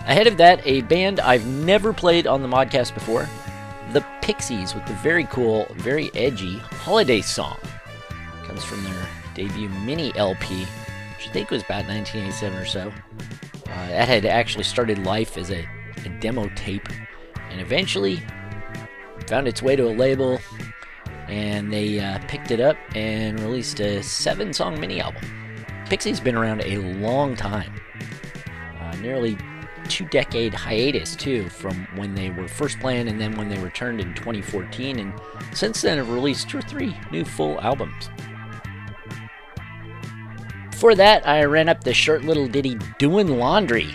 Ahead 0.00 0.26
of 0.26 0.36
that, 0.36 0.60
a 0.66 0.82
band 0.82 1.20
I've 1.20 1.46
never 1.46 1.94
played 1.94 2.26
on 2.26 2.42
the 2.42 2.48
Modcast 2.48 2.92
before, 2.92 3.26
Pixies, 4.24 4.74
with 4.74 4.86
the 4.86 4.94
very 4.94 5.24
cool, 5.24 5.66
very 5.74 6.10
edgy 6.14 6.56
holiday 6.56 7.20
song. 7.20 7.58
Comes 8.44 8.64
from 8.64 8.82
their 8.82 9.06
debut 9.34 9.68
mini 9.68 10.16
LP, 10.16 10.60
which 10.60 11.28
I 11.28 11.30
think 11.30 11.50
was 11.50 11.62
about 11.62 11.86
1987 11.86 12.58
or 12.58 12.64
so. 12.64 12.92
Uh, 13.68 13.88
that 13.88 14.08
had 14.08 14.24
actually 14.24 14.64
started 14.64 15.04
life 15.04 15.36
as 15.36 15.50
a, 15.50 15.68
a 16.06 16.08
demo 16.20 16.48
tape 16.56 16.88
and 17.50 17.60
eventually 17.60 18.22
found 19.26 19.46
its 19.46 19.60
way 19.60 19.76
to 19.76 19.86
a 19.86 19.92
label 19.92 20.40
and 21.28 21.70
they 21.70 22.00
uh, 22.00 22.18
picked 22.26 22.50
it 22.50 22.60
up 22.60 22.78
and 22.94 23.38
released 23.40 23.78
a 23.80 24.02
seven 24.02 24.54
song 24.54 24.80
mini 24.80 25.02
album. 25.02 25.22
Pixie's 25.90 26.18
been 26.18 26.34
around 26.34 26.62
a 26.62 26.78
long 26.78 27.36
time, 27.36 27.78
uh, 28.80 28.96
nearly 29.02 29.36
two 29.88 30.04
decade 30.06 30.54
hiatus 30.54 31.16
too, 31.16 31.48
from 31.48 31.86
when 31.96 32.14
they 32.14 32.30
were 32.30 32.48
first 32.48 32.78
playing 32.80 33.08
and 33.08 33.20
then 33.20 33.36
when 33.36 33.48
they 33.48 33.58
returned 33.58 34.00
in 34.00 34.14
2014, 34.14 34.98
and 34.98 35.12
since 35.52 35.82
then 35.82 35.98
have 35.98 36.10
released 36.10 36.48
two 36.48 36.58
or 36.58 36.62
three 36.62 36.96
new 37.10 37.24
full 37.24 37.60
albums. 37.60 38.08
Before 40.70 40.94
that, 40.96 41.26
I 41.26 41.44
ran 41.44 41.68
up 41.68 41.84
the 41.84 41.94
short 41.94 42.24
little 42.24 42.46
ditty 42.46 42.76
Doing 42.98 43.38
Laundry. 43.38 43.88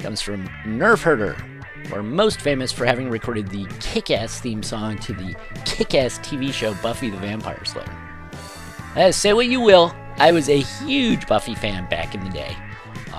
comes 0.00 0.20
from 0.20 0.48
Nerf 0.64 1.02
Herder, 1.02 1.34
who 1.34 1.94
are 1.94 2.02
most 2.02 2.40
famous 2.40 2.72
for 2.72 2.86
having 2.86 3.10
recorded 3.10 3.48
the 3.48 3.66
kick 3.80 4.10
ass 4.10 4.40
theme 4.40 4.62
song 4.62 4.98
to 4.98 5.12
the 5.12 5.36
kick 5.64 5.94
ass 5.94 6.18
TV 6.18 6.52
show 6.52 6.74
Buffy 6.82 7.10
the 7.10 7.18
Vampire 7.18 7.64
Slayer. 7.64 7.92
Uh, 8.96 9.12
say 9.12 9.32
what 9.32 9.46
you 9.46 9.60
will, 9.60 9.94
I 10.16 10.32
was 10.32 10.48
a 10.48 10.60
huge 10.60 11.26
Buffy 11.28 11.54
fan 11.54 11.88
back 11.88 12.14
in 12.14 12.24
the 12.24 12.30
day. 12.30 12.56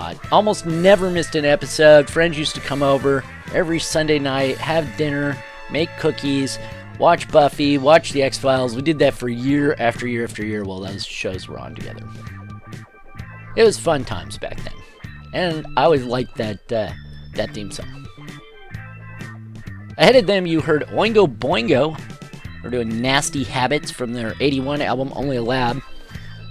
Uh, 0.00 0.14
almost 0.32 0.64
never 0.64 1.10
missed 1.10 1.34
an 1.34 1.44
episode. 1.44 2.08
Friends 2.08 2.38
used 2.38 2.54
to 2.54 2.60
come 2.62 2.82
over 2.82 3.22
every 3.52 3.78
Sunday 3.78 4.18
night, 4.18 4.56
have 4.56 4.96
dinner, 4.96 5.36
make 5.70 5.90
cookies, 5.98 6.58
watch 6.98 7.28
Buffy, 7.28 7.76
watch 7.76 8.12
The 8.12 8.22
X 8.22 8.38
Files. 8.38 8.74
We 8.74 8.80
did 8.80 8.98
that 9.00 9.12
for 9.12 9.28
year 9.28 9.76
after 9.78 10.08
year 10.08 10.24
after 10.24 10.42
year 10.42 10.64
while 10.64 10.80
those 10.80 11.04
shows 11.04 11.48
were 11.48 11.58
on 11.58 11.74
together. 11.74 12.02
It 13.56 13.62
was 13.62 13.78
fun 13.78 14.06
times 14.06 14.38
back 14.38 14.58
then, 14.62 14.72
and 15.34 15.66
I 15.76 15.84
always 15.84 16.04
liked 16.04 16.34
that 16.36 16.72
uh, 16.72 16.92
that 17.34 17.52
theme 17.52 17.70
song. 17.70 18.08
Ahead 19.98 20.16
of 20.16 20.26
them, 20.26 20.46
you 20.46 20.62
heard 20.62 20.84
Oingo 20.88 21.26
Boingo. 21.26 22.00
We're 22.64 22.70
doing 22.70 23.02
Nasty 23.02 23.44
Habits 23.44 23.90
from 23.90 24.14
their 24.14 24.34
81 24.40 24.80
album 24.80 25.12
Only 25.14 25.36
a 25.36 25.42
Lad. 25.42 25.82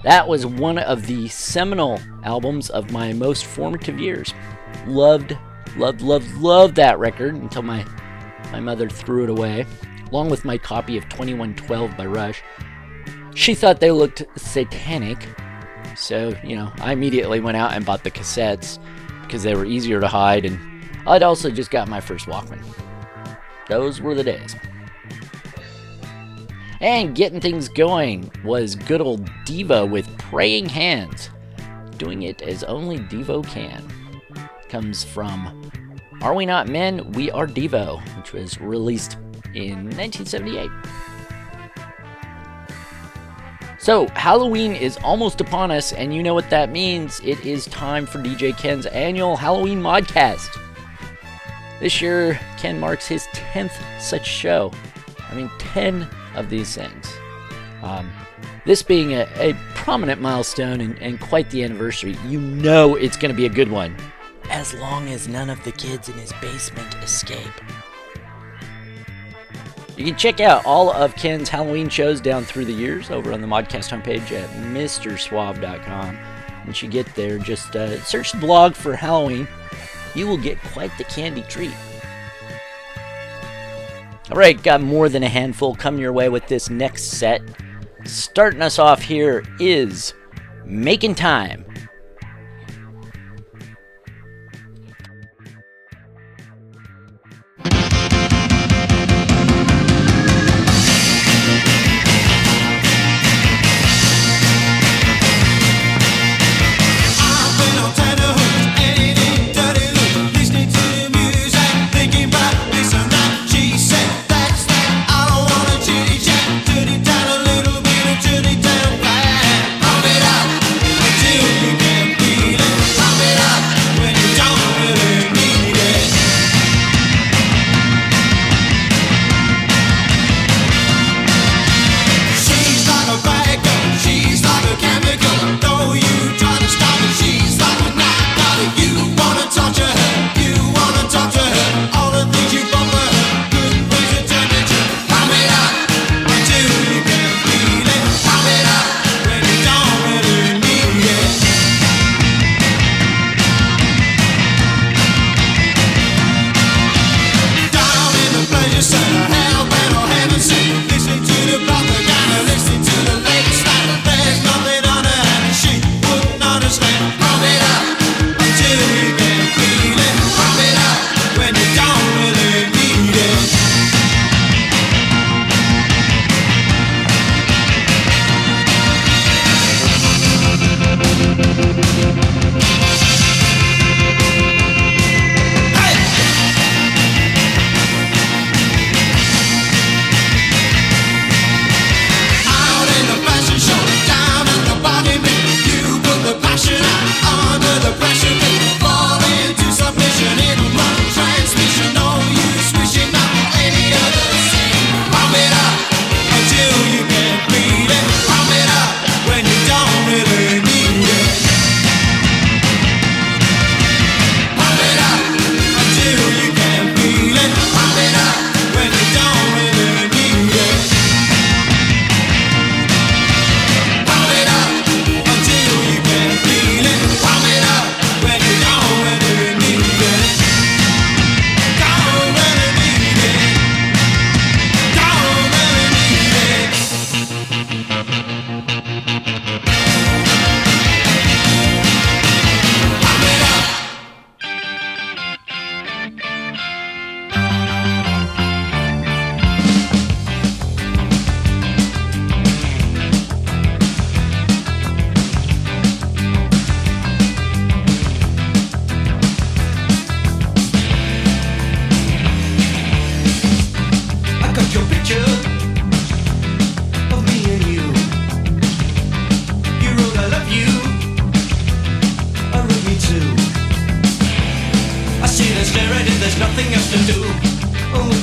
That 0.02 0.26
was 0.26 0.46
one 0.46 0.78
of 0.78 1.06
the 1.06 1.28
seminal 1.28 2.00
albums 2.24 2.70
of 2.70 2.90
my 2.90 3.12
most 3.12 3.44
formative 3.44 3.98
years. 4.00 4.32
Loved, 4.86 5.36
loved, 5.76 6.00
loved, 6.00 6.34
loved 6.36 6.76
that 6.76 6.98
record 6.98 7.34
until 7.34 7.62
my 7.62 7.84
my 8.50 8.60
mother 8.60 8.88
threw 8.88 9.24
it 9.24 9.30
away, 9.30 9.64
along 10.10 10.30
with 10.30 10.44
my 10.44 10.58
copy 10.58 10.96
of 10.96 11.08
2112 11.08 11.96
by 11.96 12.06
Rush. 12.06 12.42
She 13.34 13.54
thought 13.54 13.78
they 13.78 13.92
looked 13.92 14.24
satanic, 14.36 15.28
so, 15.96 16.34
you 16.42 16.56
know, 16.56 16.72
I 16.80 16.92
immediately 16.92 17.38
went 17.38 17.56
out 17.56 17.72
and 17.74 17.86
bought 17.86 18.02
the 18.02 18.10
cassettes 18.10 18.78
because 19.22 19.44
they 19.44 19.54
were 19.54 19.64
easier 19.64 20.00
to 20.00 20.08
hide, 20.08 20.44
and 20.44 20.58
I'd 21.06 21.22
also 21.22 21.50
just 21.50 21.70
got 21.70 21.88
my 21.88 22.00
first 22.00 22.26
Walkman. 22.26 22.60
Those 23.68 24.00
were 24.00 24.16
the 24.16 24.24
days. 24.24 24.56
And 26.80 27.14
getting 27.14 27.40
things 27.40 27.68
going 27.68 28.30
was 28.42 28.74
good 28.74 29.02
old 29.02 29.26
Devo 29.44 29.88
with 29.88 30.08
Praying 30.16 30.70
Hands, 30.70 31.28
doing 31.98 32.22
it 32.22 32.40
as 32.40 32.64
only 32.64 32.98
Devo 32.98 33.46
can. 33.46 33.86
Comes 34.70 35.04
from 35.04 35.70
Are 36.22 36.32
We 36.34 36.46
Not 36.46 36.68
Men? 36.68 37.12
We 37.12 37.30
Are 37.32 37.46
Devo, 37.46 38.00
which 38.16 38.32
was 38.32 38.58
released 38.62 39.18
in 39.54 39.90
1978. 39.90 40.70
So, 43.78 44.06
Halloween 44.08 44.74
is 44.74 44.96
almost 44.98 45.42
upon 45.42 45.70
us, 45.70 45.92
and 45.92 46.14
you 46.14 46.22
know 46.22 46.34
what 46.34 46.48
that 46.48 46.70
means. 46.70 47.20
It 47.22 47.44
is 47.44 47.66
time 47.66 48.06
for 48.06 48.18
DJ 48.18 48.56
Ken's 48.56 48.86
annual 48.86 49.36
Halloween 49.36 49.82
Modcast. 49.82 50.58
This 51.78 52.00
year, 52.00 52.40
Ken 52.56 52.80
marks 52.80 53.06
his 53.06 53.26
10th 53.28 53.72
such 54.00 54.26
show. 54.26 54.72
I 55.30 55.34
mean, 55.34 55.50
10 55.58 56.08
of 56.34 56.50
these 56.50 56.74
things. 56.74 57.12
Um, 57.82 58.10
this 58.64 58.82
being 58.82 59.14
a, 59.14 59.26
a 59.36 59.54
prominent 59.74 60.20
milestone 60.20 60.80
and, 60.80 61.00
and 61.00 61.20
quite 61.20 61.50
the 61.50 61.64
anniversary, 61.64 62.16
you 62.26 62.40
know 62.40 62.94
it's 62.94 63.16
going 63.16 63.30
to 63.30 63.36
be 63.36 63.46
a 63.46 63.50
good 63.50 63.70
one. 63.70 63.96
As 64.50 64.74
long 64.74 65.08
as 65.08 65.28
none 65.28 65.48
of 65.48 65.62
the 65.64 65.72
kids 65.72 66.08
in 66.08 66.16
his 66.16 66.32
basement 66.40 66.94
escape. 66.96 67.38
You 69.96 70.06
can 70.06 70.16
check 70.16 70.40
out 70.40 70.64
all 70.64 70.90
of 70.90 71.14
Ken's 71.14 71.48
Halloween 71.48 71.88
shows 71.88 72.20
down 72.20 72.44
through 72.44 72.64
the 72.64 72.72
years 72.72 73.10
over 73.10 73.32
on 73.32 73.42
the 73.42 73.46
Modcast 73.46 73.90
homepage 73.90 74.32
at 74.32 74.48
MrSuave.com. 74.72 76.18
Once 76.64 76.82
you 76.82 76.88
get 76.88 77.06
there, 77.14 77.38
just 77.38 77.76
uh, 77.76 78.00
search 78.02 78.32
the 78.32 78.38
blog 78.38 78.74
for 78.74 78.96
Halloween. 78.96 79.46
You 80.14 80.26
will 80.26 80.38
get 80.38 80.58
quite 80.72 80.96
the 80.96 81.04
candy 81.04 81.42
treat. 81.42 81.74
All 84.30 84.36
right, 84.36 84.62
got 84.62 84.80
more 84.80 85.08
than 85.08 85.24
a 85.24 85.28
handful 85.28 85.74
coming 85.74 86.00
your 86.00 86.12
way 86.12 86.28
with 86.28 86.46
this 86.46 86.70
next 86.70 87.02
set. 87.02 87.42
Starting 88.04 88.62
us 88.62 88.78
off 88.78 89.02
here 89.02 89.42
is 89.58 90.14
Making 90.64 91.16
Time. 91.16 91.64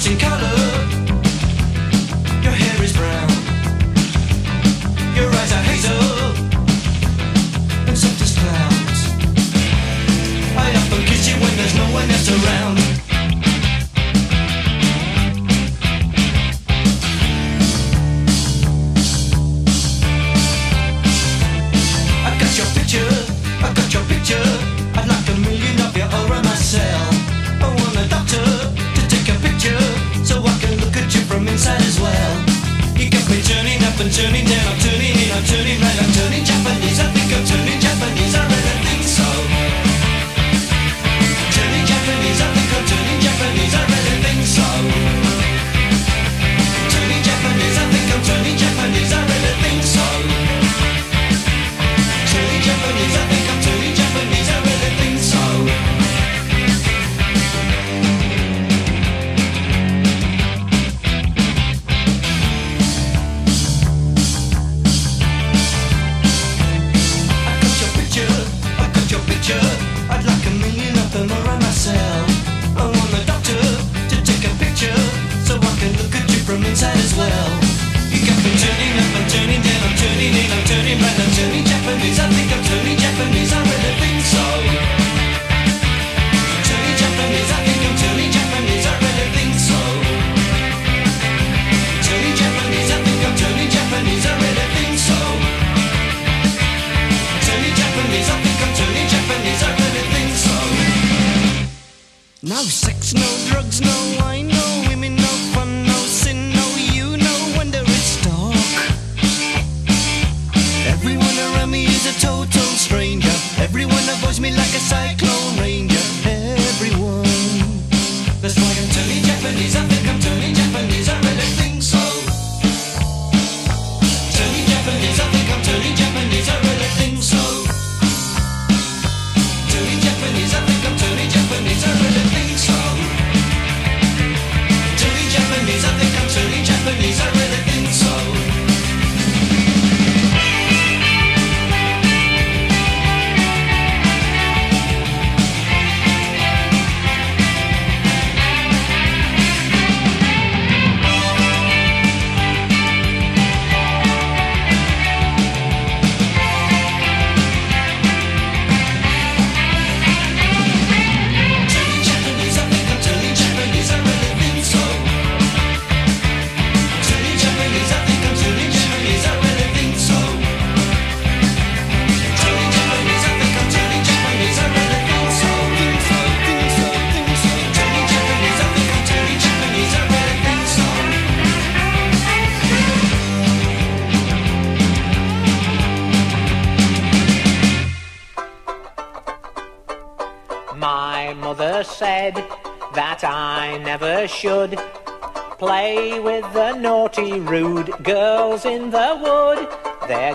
In 0.09 0.17
color. 0.17 0.46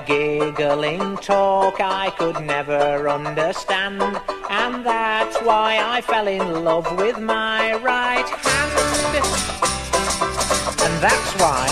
Giggling 0.06 1.16
talk 1.18 1.80
I 1.80 2.10
could 2.10 2.40
never 2.44 3.08
understand, 3.08 4.02
and 4.50 4.84
that's 4.84 5.36
why 5.42 5.78
I 5.80 6.00
fell 6.00 6.26
in 6.26 6.64
love 6.64 6.96
with 6.96 7.18
my 7.18 7.74
right 7.76 8.28
hand. 8.28 8.72
And 10.84 10.94
that's 11.02 11.32
why 11.40 11.66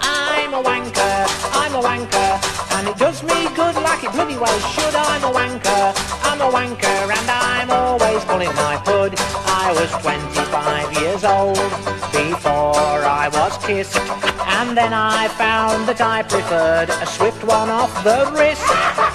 I'm 0.00 0.54
a 0.54 0.62
wanker, 0.62 1.26
I'm 1.52 1.74
a 1.74 1.82
wanker, 1.82 2.78
and 2.78 2.88
it 2.88 2.96
does 2.98 3.22
me 3.22 3.48
good 3.54 3.74
like 3.76 4.04
it 4.04 4.12
bloody 4.12 4.36
well 4.36 4.60
should. 4.72 4.94
I'm 4.94 5.24
a 5.24 5.32
wanker, 5.32 5.94
I'm 6.24 6.40
a 6.40 6.50
wanker, 6.50 7.18
and 7.18 7.30
I'm 7.30 7.70
always 7.70 8.24
pulling 8.24 8.54
my 8.54 8.76
hood. 8.86 9.14
I 9.46 9.72
was 9.72 9.90
25 10.02 10.92
years 11.00 11.24
old 11.24 11.56
before 12.12 13.04
I 13.04 13.28
was 13.32 13.56
kissed, 13.64 13.96
and 14.58 14.76
then 14.76 14.92
I 14.92 15.28
found 15.28 15.88
that 15.88 16.00
I 16.00 16.22
preferred 16.22 16.90
a 16.90 17.06
swift 17.06 17.42
one 17.44 17.70
off 17.70 17.92
the 18.04 18.30
wrist. 18.36 18.64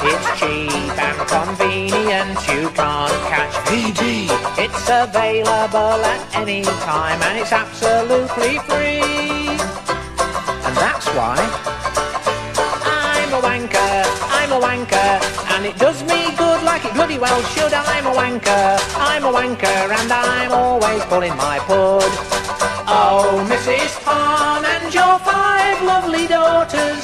It's 0.10 0.28
cheap 0.40 0.96
and 0.98 1.20
convenient, 1.30 2.38
you 2.50 2.70
can't 2.74 3.20
catch 3.32 3.54
VD. 3.70 4.30
It's 4.58 4.86
available 4.90 6.00
at 6.14 6.22
any 6.36 6.64
time, 6.86 7.22
and 7.28 7.38
it's 7.38 7.52
absolutely 7.52 8.58
free. 8.66 9.56
And 10.66 10.74
that's 10.84 11.08
why 11.18 11.38
I'm 12.86 13.32
a 13.34 13.42
wanker, 13.42 13.98
I'm 14.40 14.52
a 14.52 14.60
wanker, 14.60 15.12
and 15.54 15.66
it 15.66 15.78
does 15.78 16.02
me 16.04 16.36
good 16.36 16.64
like 16.64 16.86
it 16.86 16.94
bloody 16.94 17.20
well 17.20 17.42
should. 17.54 17.74
I'm 17.74 18.06
a 18.08 18.14
wanker, 18.14 18.80
I'm 18.98 19.24
a 19.24 19.32
wanker, 19.32 19.82
and 20.00 20.12
I'm 20.12 20.52
always 20.52 21.04
pulling 21.06 21.36
my 21.38 21.60
pud. 21.60 22.57
Oh, 22.90 23.46
Mrs. 23.50 24.02
Palm 24.06 24.64
and 24.64 24.94
your 24.94 25.20
five 25.20 25.84
lovely 25.84 26.26
daughters, 26.26 27.04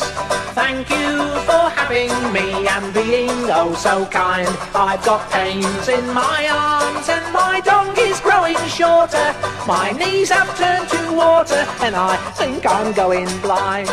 thank 0.55 0.89
you 0.89 1.17
for 1.43 1.67
having 1.75 2.09
me 2.31 2.65
and 2.69 2.93
being 2.93 3.29
oh 3.51 3.75
so 3.77 4.05
kind. 4.05 4.47
I've 4.73 5.03
got 5.03 5.29
pains 5.29 5.89
in 5.89 6.05
my 6.13 6.47
arms 6.49 7.09
and 7.09 7.33
my 7.33 7.59
dong 7.65 7.93
is 7.97 8.21
growing 8.21 8.55
shorter. 8.69 9.35
My 9.67 9.91
knees 9.91 10.29
have 10.29 10.57
turned 10.57 10.87
to 10.87 11.13
water 11.17 11.65
and 11.81 11.97
I 11.97 12.15
think 12.37 12.65
I'm 12.65 12.93
going 12.93 13.27
blind. 13.41 13.89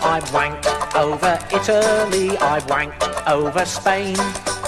I've 0.00 0.30
wanked 0.30 0.94
over 0.94 1.40
Italy, 1.50 2.38
I've 2.38 2.66
wanked 2.68 3.26
over 3.26 3.64
Spain. 3.64 4.16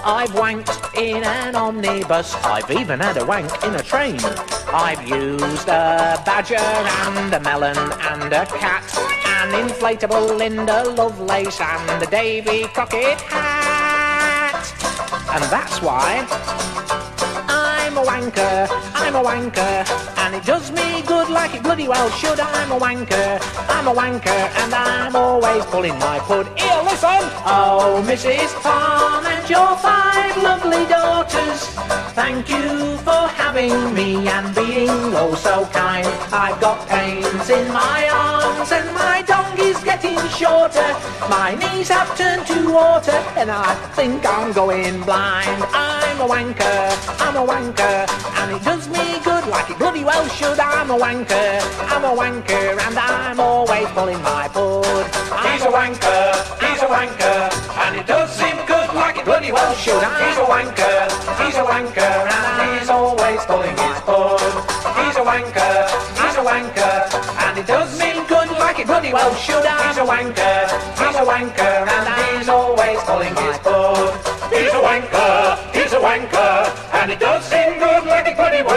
I've 0.06 0.32
wanked 0.32 0.94
in 1.00 1.24
an 1.24 1.56
omnibus, 1.56 2.34
I've 2.44 2.70
even 2.70 3.00
had 3.00 3.16
a 3.16 3.24
wank 3.24 3.50
in 3.64 3.74
a 3.74 3.82
train. 3.82 4.20
I've 4.68 5.08
used 5.08 5.66
a 5.66 6.22
badger 6.26 6.56
and 6.56 7.32
a 7.32 7.40
melon 7.40 7.78
and 7.78 8.30
a 8.30 8.44
cat, 8.44 8.84
an 9.26 9.66
inflatable 9.66 10.36
Linda 10.36 10.84
Lovelace 10.90 11.58
and 11.58 12.02
a 12.02 12.06
Davy 12.06 12.64
Crockett 12.64 13.18
hat. 13.22 14.66
And 15.32 15.44
that's 15.44 15.80
why 15.80 16.26
wanker, 18.24 18.68
I'm 18.94 19.14
a 19.16 19.22
wanker, 19.22 20.18
and 20.18 20.34
it 20.34 20.44
does 20.44 20.70
me 20.72 21.02
good 21.02 21.28
like 21.28 21.54
it 21.54 21.62
bloody 21.62 21.88
well 21.88 22.08
should. 22.10 22.40
I'm 22.40 22.72
a 22.72 22.78
wanker, 22.78 23.38
I'm 23.68 23.86
a 23.86 23.94
wanker, 23.94 24.42
and 24.62 24.74
I'm 24.74 25.14
always 25.14 25.64
pulling 25.66 25.98
my 25.98 26.18
pud. 26.20 26.46
Here, 26.58 26.80
listen! 26.84 27.22
Oh, 27.46 28.02
Mrs. 28.06 28.52
Palm 28.62 29.26
and 29.26 29.48
your 29.50 29.76
five 29.76 30.36
lovely 30.42 30.86
daughters, 30.86 31.68
thank 32.14 32.48
you 32.48 32.96
for 32.98 33.28
having 33.28 33.94
me 33.94 34.26
and 34.28 34.54
being 34.54 34.88
oh 34.90 35.34
so 35.34 35.66
kind. 35.66 36.06
I've 36.32 36.60
got 36.60 36.88
pains 36.88 37.50
in 37.50 37.68
my 37.72 38.08
arms 38.10 38.72
and 38.72 38.88
my 38.94 39.22
tongue 39.22 39.58
is 39.58 39.78
getting 39.84 40.18
shorter. 40.28 40.90
My 41.28 41.54
knees 41.60 41.88
have 41.88 42.16
turned 42.16 42.46
to 42.46 42.72
water 42.72 43.18
and 43.36 43.50
I 43.50 43.74
think 43.94 44.24
I'm 44.26 44.52
going 44.52 45.02
blind. 45.02 45.62
I'm 45.72 46.20
a 46.20 46.26
wanker, 46.26 47.20
I'm 47.20 47.36
a 47.36 47.46
wanker, 47.46 48.13
and 48.38 48.52
it 48.52 48.62
does 48.62 48.88
me 48.88 49.18
good 49.24 49.46
like 49.48 49.70
it 49.70 49.78
bloody 49.78 50.04
well 50.04 50.26
should. 50.28 50.58
I'm 50.58 50.90
a 50.90 50.96
wanker, 50.96 51.60
I'm 51.92 52.04
a 52.04 52.14
wanker, 52.14 52.78
and 52.86 52.98
I'm 52.98 53.40
always 53.40 53.88
pulling 53.90 54.20
my 54.22 54.48
pud. 54.48 54.84
He's 55.46 55.62
a 55.62 55.72
wanker, 55.72 56.26
he's 56.62 56.82
a 56.82 56.86
wanker, 56.86 57.38
and 57.84 57.96
it 57.96 58.06
does 58.06 58.30
seem 58.32 58.56
good 58.66 58.88
like 58.94 59.16
it 59.18 59.24
bloody 59.24 59.52
well 59.52 59.74
should. 59.74 60.02
He's 60.22 60.38
a 60.38 60.46
wanker, 60.46 61.08
he's 61.40 61.56
a 61.56 61.64
wanker, 61.64 62.14
and 62.30 62.80
he's 62.80 62.90
always 62.90 63.40
pulling 63.44 63.76
his 63.76 64.00
pud. 64.06 64.40
He's 64.98 65.16
a 65.16 65.24
wanker, 65.24 65.74
he's 66.20 66.36
a 66.36 66.44
wanker, 66.44 66.94
and 67.44 67.58
it 67.58 67.66
does 67.66 67.98
mean 67.98 68.26
good 68.26 68.50
like 68.58 68.78
it 68.78 68.86
bloody 68.86 69.12
well 69.12 69.34
should. 69.34 69.64
He's 69.64 69.98
a 69.98 70.06
wanker, 70.06 70.68
he's 71.00 71.16
a 71.16 71.24
wanker, 71.24 71.88
and 71.94 72.38
he's 72.38 72.48
always 72.48 72.98
pulling 73.02 73.34
his 73.36 73.58
pud. 73.58 74.14
He's 74.52 74.72
a 74.72 74.82
wanker, 74.82 75.58
he's 75.74 75.92
a 75.92 75.98
wanker, 75.98 76.94
and 76.94 77.10
it 77.10 77.18
does 77.18 77.44
seem 77.44 77.73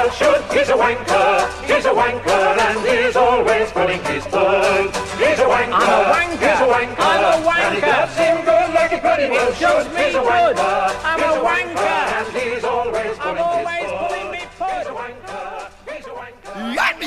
well 0.08 0.16
should. 0.16 0.41
He's 0.58 0.70
a 0.70 0.74
wanker, 0.74 1.49
he's 1.66 1.86
a 1.86 1.89
wanker, 1.89 2.58
and 2.58 2.80
he's 2.88 3.16
always 3.16 3.72
pulling 3.72 4.03
his 4.05 4.26
pud. 4.26 4.86
He's 5.18 5.39
a 5.39 5.43
wanker, 5.43 5.74
I'm 5.74 5.89
a 5.89 6.14
wanker, 6.14 6.47
he's 6.47 6.60
a 6.60 6.68
wanker, 6.68 6.99
I'm 6.99 7.24
a 7.24 7.45
wanker, 7.45 7.60
and 7.60 7.78
it 7.78 7.82
does 7.82 8.10
seem 8.16 8.45
good 8.45 8.74
like 8.74 8.93
it 8.93 9.01
bloody 9.01 9.30
well 9.30 9.53
should. 9.53 9.88
He's 9.97 10.16
a 10.16 10.20
wanker, 10.20 10.95
I'm 11.03 11.20
a 11.20 11.32
wanker, 11.43 11.78
and 12.18 12.28
he's 12.36 12.64
always 12.64 13.18
pulling 13.18 13.38
his 13.38 14.47
pud. 14.58 14.78
He's 14.78 14.88
a 14.88 14.91
wanker, 14.91 15.72
he's 15.91 16.05
a 16.05 16.10
wanker. 16.10 16.78
I've 16.80 16.97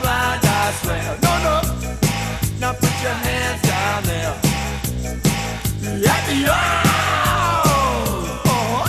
blind, 0.00 0.40
I 0.44 0.72
swear. 0.80 1.18
No, 1.22 1.32
no. 1.46 1.56
Now 2.60 2.72
put 2.72 2.94
your 3.02 3.16
hands 3.26 3.62
down 3.62 4.04
there. 4.04 4.34
Happy 6.06 6.44
oh, 6.46 6.52
oh. 8.46 8.84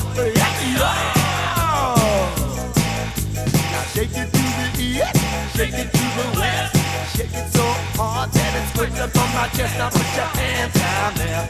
Now 3.71 3.83
shake 3.93 4.15
it 4.15 4.29
to 4.31 4.43
the 4.59 4.67
east, 4.79 5.15
shake 5.55 5.73
it 5.73 5.89
to 5.91 6.03
the 6.17 6.25
west. 6.39 6.75
Shake 7.15 7.33
it 7.33 7.47
so 7.51 7.65
hard 7.97 8.31
that 8.31 8.53
up 8.99 9.15
on 9.17 9.29
my 9.33 9.47
chest. 9.49 9.77
Now 9.77 9.89
put 9.89 10.09
your 10.15 10.29
hands 10.37 10.73
down 10.73 11.13
there. 11.15 11.49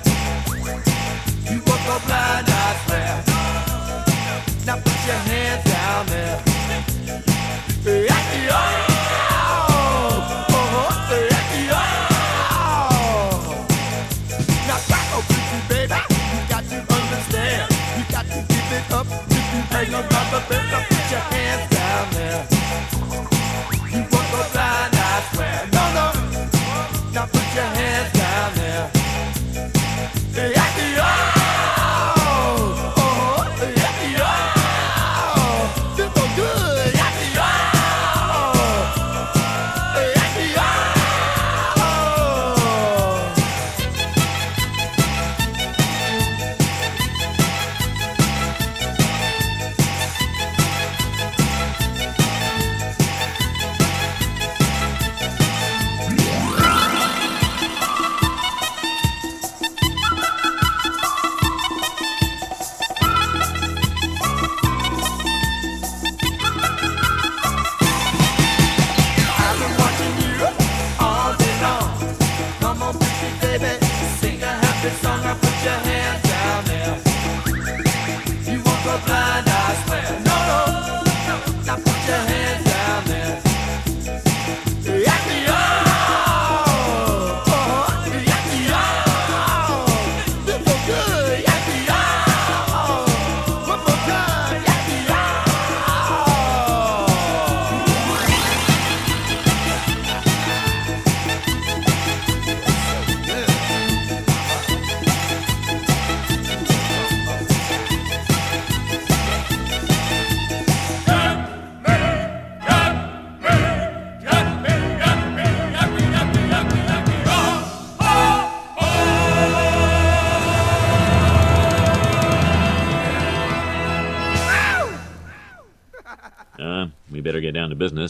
You 1.51 1.59
a 1.59 1.99
blind, 2.05 2.47
I 2.47 2.75
swear. 2.85 3.23
Now 4.65 4.77
put 4.77 4.99
your 5.05 5.21
hands 5.29 5.63
down 5.65 6.05
there. 6.07 6.53
Oh, 7.85 8.92
hang 19.73 19.93
around 19.93 20.29
the 20.31 20.41
bend. 20.47 20.67
Now 20.71 20.85
put 20.87 21.11
your 21.11 21.25
hands 21.33 21.65
down 21.75 22.05
there. 22.13 22.41
You 23.91 24.03
blind. 24.09 25.71
No, 25.73 25.83
no. 27.25 27.42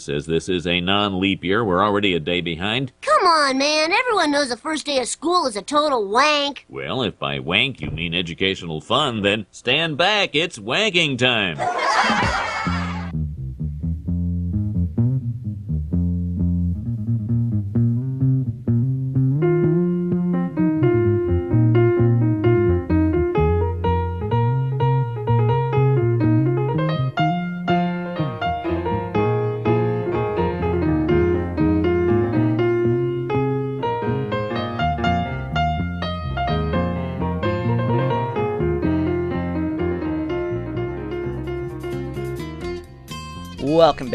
Business, 0.06 0.24
as 0.24 0.26
this 0.26 0.50
is 0.50 0.68
a 0.68 0.82
non-leap 0.82 1.44
year. 1.44 1.64
We're 1.64 1.84
already 1.84 2.14
a 2.14 2.20
day 2.20 2.42
behind. 2.42 2.92
Come 3.02 3.26
on, 3.26 3.58
man. 3.58 3.92
Everyone 3.92 4.32
knows 4.32 4.50
the 4.50 4.58
first 4.58 4.86
day 4.86 5.00
of 5.00 5.08
school 5.08 5.46
is 5.46 5.56
a 5.56 5.62
total 5.62 6.08
wank. 6.08 6.66
Well, 6.70 7.04
if 7.04 7.18
by 7.20 7.40
wank 7.40 7.82
you 7.82 7.92
mean 7.92 8.14
educational 8.14 8.82
fun, 8.82 9.22
then 9.22 9.46
stand 9.52 9.98
back. 9.98 10.36
It's 10.36 10.60
wanking 10.60 11.18
time. 11.18 11.58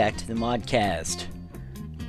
back 0.08 0.16
to 0.16 0.26
the 0.26 0.32
Modcast. 0.32 1.26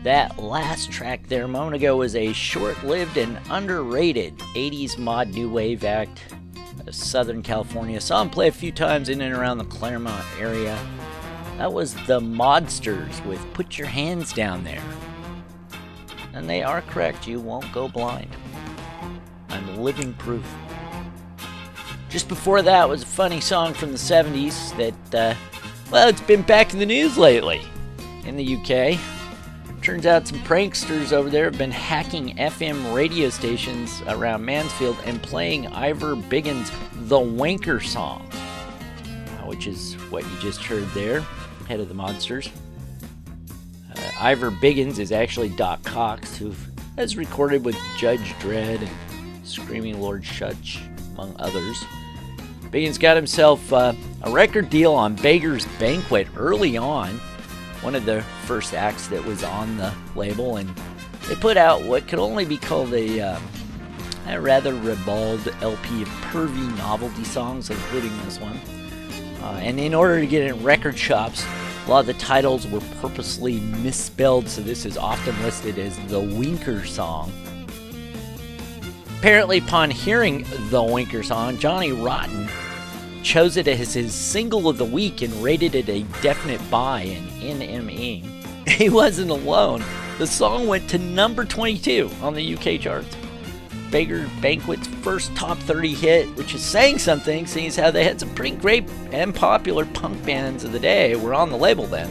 That 0.04 0.40
last 0.40 0.90
track 0.90 1.28
there 1.28 1.44
a 1.44 1.50
moment 1.50 1.76
ago 1.76 1.98
was 1.98 2.16
a 2.16 2.32
short 2.32 2.82
lived 2.86 3.18
and 3.18 3.38
underrated 3.50 4.38
80s 4.56 4.98
mod 4.98 5.28
new 5.28 5.50
wave 5.50 5.84
act 5.84 6.34
of 6.88 6.96
Southern 6.96 7.44
California. 7.44 8.00
Saw 8.00 8.22
him 8.22 8.30
play 8.30 8.48
a 8.48 8.54
few 8.54 8.72
times 8.72 9.10
in 9.10 9.20
and 9.20 9.36
around 9.36 9.58
the 9.58 9.66
Claremont 9.66 10.24
area. 10.40 10.80
That 11.58 11.74
was 11.74 11.94
the 12.06 12.22
Modsters 12.22 13.26
with 13.26 13.46
Put 13.54 13.78
Your 13.78 13.88
Hands 13.88 14.32
Down 14.32 14.64
There. 14.64 14.82
And 16.34 16.50
they 16.50 16.64
are 16.64 16.82
correct, 16.84 17.28
you 17.28 17.42
won't 17.42 17.70
go 17.74 17.90
blind. 17.90 18.34
I'm 19.50 19.76
living 19.76 20.14
proof. 20.14 20.50
Just 22.08 22.30
before 22.30 22.62
that 22.62 22.88
was 22.88 23.04
a 23.04 23.08
funny 23.08 23.42
song 23.42 23.74
from 23.74 23.92
the 23.92 23.98
70s 23.98 24.78
that, 24.78 25.14
uh, 25.14 25.36
well, 25.92 26.08
it's 26.08 26.22
been 26.22 26.44
back 26.44 26.72
in 26.72 26.80
the 26.80 26.86
news 26.86 27.18
lately 27.18 27.62
in 28.26 28.36
the 28.36 28.56
UK. 28.56 29.00
Turns 29.82 30.06
out 30.06 30.28
some 30.28 30.40
pranksters 30.40 31.14
over 31.14 31.30
there 31.30 31.46
have 31.46 31.58
been 31.58 31.72
hacking 31.72 32.36
FM 32.36 32.94
radio 32.94 33.30
stations 33.30 34.02
around 34.08 34.44
Mansfield 34.44 34.98
and 35.06 35.24
playing 35.24 35.68
Ivor 35.68 36.16
Biggun's 36.16 36.70
The 37.08 37.18
Wanker 37.18 37.82
song, 37.82 38.30
uh, 38.32 39.46
which 39.46 39.68
is 39.68 39.94
what 40.10 40.30
you 40.30 40.38
just 40.40 40.62
heard 40.62 40.86
there, 40.90 41.22
head 41.68 41.80
of 41.80 41.88
the 41.88 41.96
Modsters. 41.96 42.52
Uh, 43.96 44.02
Ivor 44.20 44.52
Biggins 44.52 45.00
is 45.00 45.14
actually 45.14 45.50
Doc 45.50 45.82
Cox, 45.84 46.38
who 46.38 46.54
has 46.98 47.16
recorded 47.16 47.64
with 47.64 47.78
Judge 47.98 48.34
Dredd 48.40 48.82
and 48.82 49.48
Screaming 49.48 50.02
Lord 50.02 50.26
Sutch, 50.26 50.82
among 51.14 51.34
others. 51.40 51.82
Biggun 52.66 53.00
got 53.00 53.16
himself 53.16 53.72
uh, 53.72 53.94
a 54.24 54.30
record 54.30 54.70
deal 54.70 54.94
on 54.94 55.16
Beggar's 55.16 55.66
Banquet 55.80 56.28
early 56.36 56.76
on, 56.76 57.20
one 57.82 57.96
of 57.96 58.06
the 58.06 58.22
first 58.46 58.74
acts 58.74 59.08
that 59.08 59.24
was 59.24 59.44
on 59.44 59.78
the 59.78 59.94
label, 60.16 60.58
and 60.58 60.70
they 61.28 61.36
put 61.36 61.58
out 61.58 61.84
what 61.84 62.08
could 62.08 62.20
only 62.20 62.46
be 62.46 62.58
called 62.58 62.94
a, 62.94 63.22
uh, 63.22 63.40
a 64.28 64.40
rather 64.40 64.74
ribald 64.74 65.48
LP 65.62 66.02
of 66.02 66.08
pervy 66.32 66.78
novelty 66.78 67.24
songs, 67.24 67.70
including 67.70 68.16
this 68.24 68.40
one. 68.40 68.60
Uh, 69.42 69.60
and 69.62 69.80
in 69.80 69.94
order 69.94 70.20
to 70.20 70.28
get 70.28 70.44
in 70.44 70.62
record 70.64 70.98
shops, 70.98 71.46
a 71.86 71.90
lot 71.90 72.02
of 72.02 72.08
the 72.08 72.14
titles 72.14 72.68
were 72.68 72.82
purposely 73.02 73.60
misspelled, 73.60 74.48
so 74.48 74.62
this 74.62 74.86
is 74.86 74.98
often 74.98 75.42
listed 75.42 75.80
as 75.80 75.98
the 76.08 76.20
Winker 76.20 76.86
song. 76.86 77.32
Apparently, 79.18 79.58
upon 79.58 79.90
hearing 79.90 80.46
the 80.70 80.84
Winker 80.84 81.24
song, 81.24 81.58
Johnny 81.58 81.92
Rotten 81.92 82.48
chose 83.24 83.58
it 83.58 83.68
as 83.68 83.94
his 83.94 84.14
single 84.14 84.68
of 84.68 84.78
the 84.78 84.86
week 84.86 85.22
and 85.22 85.34
rated 85.44 85.76
it 85.76 85.90
a 85.90 86.04
definite 86.22 86.62
buy 86.70 87.02
in 87.02 87.60
NME. 87.60 88.36
He 88.70 88.88
wasn't 88.88 89.32
alone. 89.32 89.84
The 90.20 90.28
song 90.28 90.68
went 90.68 90.88
to 90.90 90.98
number 90.98 91.44
22 91.44 92.10
on 92.22 92.34
the 92.34 92.56
UK 92.56 92.80
charts. 92.80 93.16
Beggars 93.90 94.30
Banquet's 94.42 94.88
first 94.88 95.36
top 95.36 95.58
30 95.58 95.94
hit, 95.96 96.28
which 96.36 96.54
is 96.54 96.62
saying 96.62 97.00
something, 97.00 97.48
seeing 97.48 97.68
as 97.68 97.76
how 97.76 97.90
they 97.90 98.04
had 98.04 98.20
some 98.20 98.34
pretty 98.36 98.56
great 98.56 98.88
and 99.12 99.34
popular 99.34 99.86
punk 99.86 100.24
bands 100.26 100.64
of 100.64 100.72
the 100.72 100.80
day 100.80 101.16
were 101.16 101.34
on 101.34 101.50
the 101.50 101.58
label 101.58 101.88
then. 101.88 102.10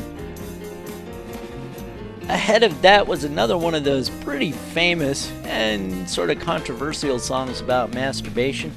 Ahead 2.29 2.63
of 2.63 2.83
that 2.83 3.07
was 3.07 3.25
another 3.25 3.57
one 3.57 3.75
of 3.75 3.85
those 3.85 4.11
pretty 4.11 4.53
famous 4.53 5.31
and 5.45 6.09
sort 6.11 6.31
of 6.31 6.41
controversial 6.41 7.19
songs 7.19 7.61
about 7.61 7.95
masturbation 7.95 8.75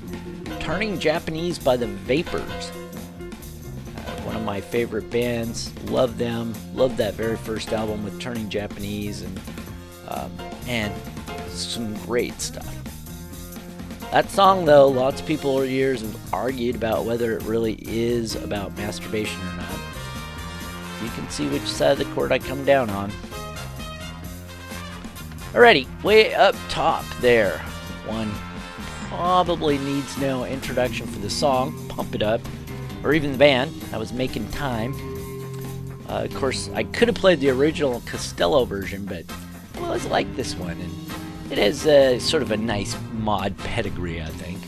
Turning 0.60 1.00
Japanese 1.00 1.58
by 1.58 1.78
the 1.78 1.88
Vapors. 1.88 2.72
Uh, 2.72 4.22
one 4.24 4.36
of 4.36 4.44
my 4.44 4.62
favorite 4.62 5.10
bands. 5.10 5.72
Love 5.86 6.18
them. 6.18 6.54
Love 6.74 6.98
that 6.98 7.14
very 7.14 7.38
first 7.38 7.74
album 7.74 8.04
with 8.04 8.20
Turning 8.20 8.50
Japanese 8.50 9.22
and, 9.22 9.40
um, 10.08 10.32
and 10.68 10.94
some 11.48 11.94
great 12.06 12.40
stuff. 12.42 12.76
That 14.12 14.30
song, 14.30 14.66
though, 14.66 14.88
lots 14.88 15.22
of 15.22 15.28
people 15.28 15.52
over 15.52 15.66
the 15.66 15.72
years 15.72 16.02
have 16.02 16.34
argued 16.34 16.76
about 16.76 17.06
whether 17.06 17.38
it 17.38 17.44
really 17.44 17.76
is 17.82 18.36
about 18.36 18.76
masturbation 18.76 19.40
or 19.42 19.56
not. 19.56 19.80
You 21.02 21.10
can 21.12 21.30
see 21.30 21.48
which 21.48 21.64
side 21.64 21.94
of 21.94 21.98
the 22.00 22.14
court 22.14 22.32
I 22.32 22.40
come 22.40 22.66
down 22.66 22.90
on. 22.90 23.12
Alrighty, 25.54 25.88
way 26.04 26.34
up 26.34 26.56
top 26.70 27.06
there. 27.22 27.58
One 28.06 28.32
probably 29.12 29.78
needs 29.80 30.18
no 30.20 30.46
introduction 30.46 31.06
for 31.06 31.20
the 31.20 31.30
song, 31.30 31.74
Pump 31.90 32.16
It 32.16 32.24
Up, 32.24 32.40
or 33.04 33.14
even 33.14 33.34
the 33.34 33.38
band. 33.38 33.74
I 33.92 33.98
was 33.98 34.14
making 34.14 34.50
time. 34.52 34.94
Uh, 36.08 36.24
of 36.24 36.34
course, 36.36 36.70
I 36.74 36.84
could 36.84 37.10
have 37.10 37.16
played 37.16 37.42
the 37.42 37.50
original 37.50 38.02
Costello 38.06 38.64
version, 38.64 39.04
but 39.04 39.26
I 39.76 39.80
always 39.80 40.06
like 40.06 40.34
this 40.38 40.56
one, 40.56 40.80
and 40.80 41.52
it 41.52 41.58
has 41.58 41.86
uh, 41.86 42.20
sort 42.20 42.42
of 42.42 42.52
a 42.52 42.58
nice 42.58 42.96
mod 43.12 43.58
pedigree, 43.58 44.22
I 44.22 44.30
think. 44.30 44.60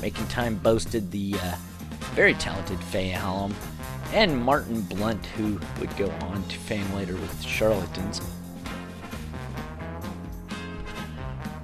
Making 0.00 0.28
Time 0.28 0.54
boasted 0.58 1.10
the 1.10 1.34
uh, 1.42 1.56
very 2.14 2.34
talented 2.34 2.78
Fay 2.78 3.08
Hallam 3.08 3.52
and 4.12 4.44
Martin 4.44 4.82
Blunt, 4.82 5.26
who 5.26 5.58
would 5.80 5.94
go 5.96 6.08
on 6.20 6.44
to 6.44 6.56
fame 6.56 6.90
later 6.94 7.14
with 7.14 7.42
Charlatans. 7.42 8.20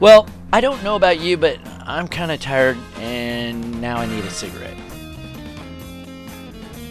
Well, 0.01 0.29
I 0.53 0.61
don't 0.61 0.83
know 0.83 0.97
about 0.97 1.21
you, 1.21 1.37
but 1.37 1.59
I'm 1.89 2.07
kind 2.07 2.30
of 2.30 2.39
tired 2.39 2.76
and 2.97 3.80
now 3.80 3.97
I 3.97 4.05
need 4.05 4.22
a 4.22 4.30
cigarette. 4.30 4.76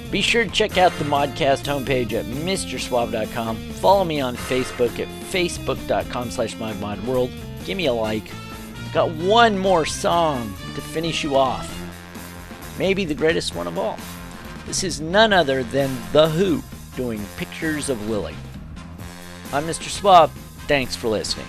Be 0.09 0.21
sure 0.21 0.43
to 0.43 0.49
check 0.49 0.79
out 0.79 0.91
the 0.93 1.05
Modcast 1.05 1.65
homepage 1.65 2.13
at 2.13 2.25
MrSwab.com. 2.25 3.57
Follow 3.73 4.03
me 4.03 4.19
on 4.19 4.35
Facebook 4.35 4.97
at 4.99 5.07
Facebook.com 5.31 6.31
slash 6.31 6.55
ModModWorld. 6.55 7.31
Give 7.63 7.77
me 7.77 7.85
a 7.85 7.93
like. 7.93 8.23
Got 8.91 9.11
one 9.11 9.55
more 9.59 9.85
song 9.85 10.51
to 10.73 10.81
finish 10.81 11.23
you 11.23 11.35
off. 11.35 11.71
Maybe 12.79 13.05
the 13.05 13.13
greatest 13.13 13.53
one 13.53 13.67
of 13.67 13.77
all. 13.77 13.99
This 14.65 14.83
is 14.83 14.99
none 14.99 15.31
other 15.31 15.61
than 15.61 15.95
The 16.11 16.27
Who 16.29 16.63
doing 16.95 17.23
Pictures 17.37 17.89
of 17.89 18.09
Lily. 18.09 18.35
I'm 19.53 19.65
Mr. 19.65 19.89
Swab. 19.89 20.31
Thanks 20.67 20.95
for 20.95 21.07
listening. 21.07 21.45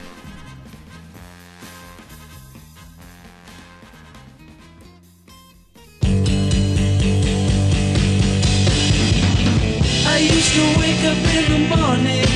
To 10.59 10.67
wake 10.81 11.05
up 11.13 11.23
in 11.39 11.45
the 11.55 11.63
morning. 11.77 12.27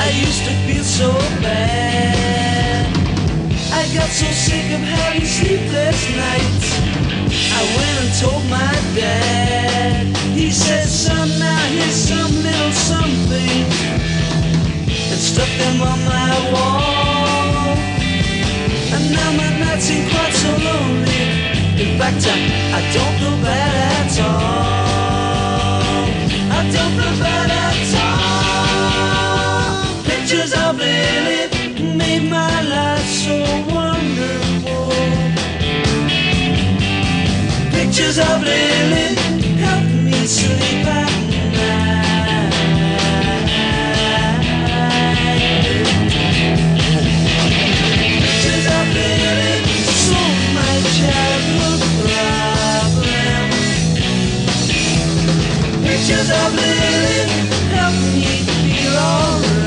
I 0.00 0.08
used 0.26 0.42
to 0.48 0.54
feel 0.64 0.84
so 0.84 1.10
bad. 1.44 2.86
I 3.80 3.82
got 3.96 4.08
so 4.08 4.28
sick 4.46 4.66
of 4.76 4.82
having 4.94 5.28
sleepless 5.36 6.00
nights. 6.24 6.68
I 7.58 7.62
went 7.76 7.96
and 8.02 8.12
told 8.22 8.44
my 8.48 8.74
dad. 8.96 10.16
He 10.38 10.50
said, 10.50 10.86
son, 10.88 11.28
now 11.38 11.62
here's 11.74 12.00
some 12.10 12.32
little 12.46 12.74
something. 12.90 13.64
And 15.12 15.20
stuck 15.30 15.52
them 15.62 15.78
on 15.92 15.98
my 16.16 16.32
wall. 16.52 17.76
And 18.94 19.04
now 19.18 19.30
my 19.42 19.50
nights 19.64 19.90
ain't 19.90 20.08
quite 20.12 20.34
so 20.44 20.52
lonely. 20.68 21.24
In 21.84 21.90
fact, 21.98 22.22
I, 22.34 22.36
I 22.78 22.80
don't 22.96 23.14
feel 23.20 23.38
bad 23.44 24.06
at 24.06 24.20
all. 24.24 24.81
Pictures 30.04 30.52
of 30.54 30.78
Lily 30.78 31.96
made 31.96 32.30
my 32.30 32.62
life 32.62 33.08
so 33.24 33.36
wonderful. 33.74 34.92
Pictures 37.72 38.18
of 38.18 38.42
Lily 38.42 39.16
help 39.58 39.84
me 40.04 40.26
sleep 40.26 40.86
at 40.86 41.11
Pictures 56.04 56.30
of 56.30 56.54
Lily 56.54 57.30
help 57.70 57.94
me 57.94 58.42
feel 58.42 58.96
alright. 58.96 59.60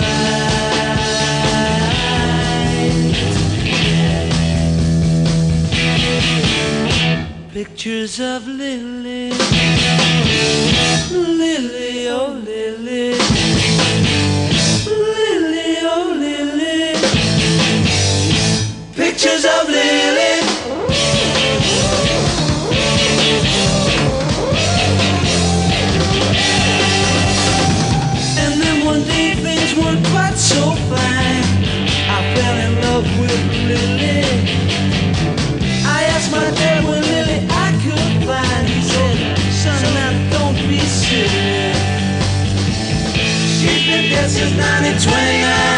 Pictures 7.53 8.19
of 8.19 8.45
Lily, 8.49 9.31
Lily, 11.09 12.09
oh 12.09 12.33
Lily, 12.43 13.15
Lily, 14.85 15.77
oh 15.83 16.15
Lily. 16.19 16.99
Pictures 18.93 19.45
of 19.45 19.69
Lily. 19.69 20.34
9 44.57 44.85
and 44.85 45.74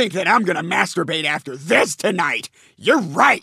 think 0.00 0.14
that 0.14 0.26
I'm 0.26 0.44
gonna 0.44 0.62
masturbate 0.62 1.24
after 1.24 1.54
this 1.54 1.94
tonight. 1.94 2.48
You're 2.78 3.02
right. 3.02 3.38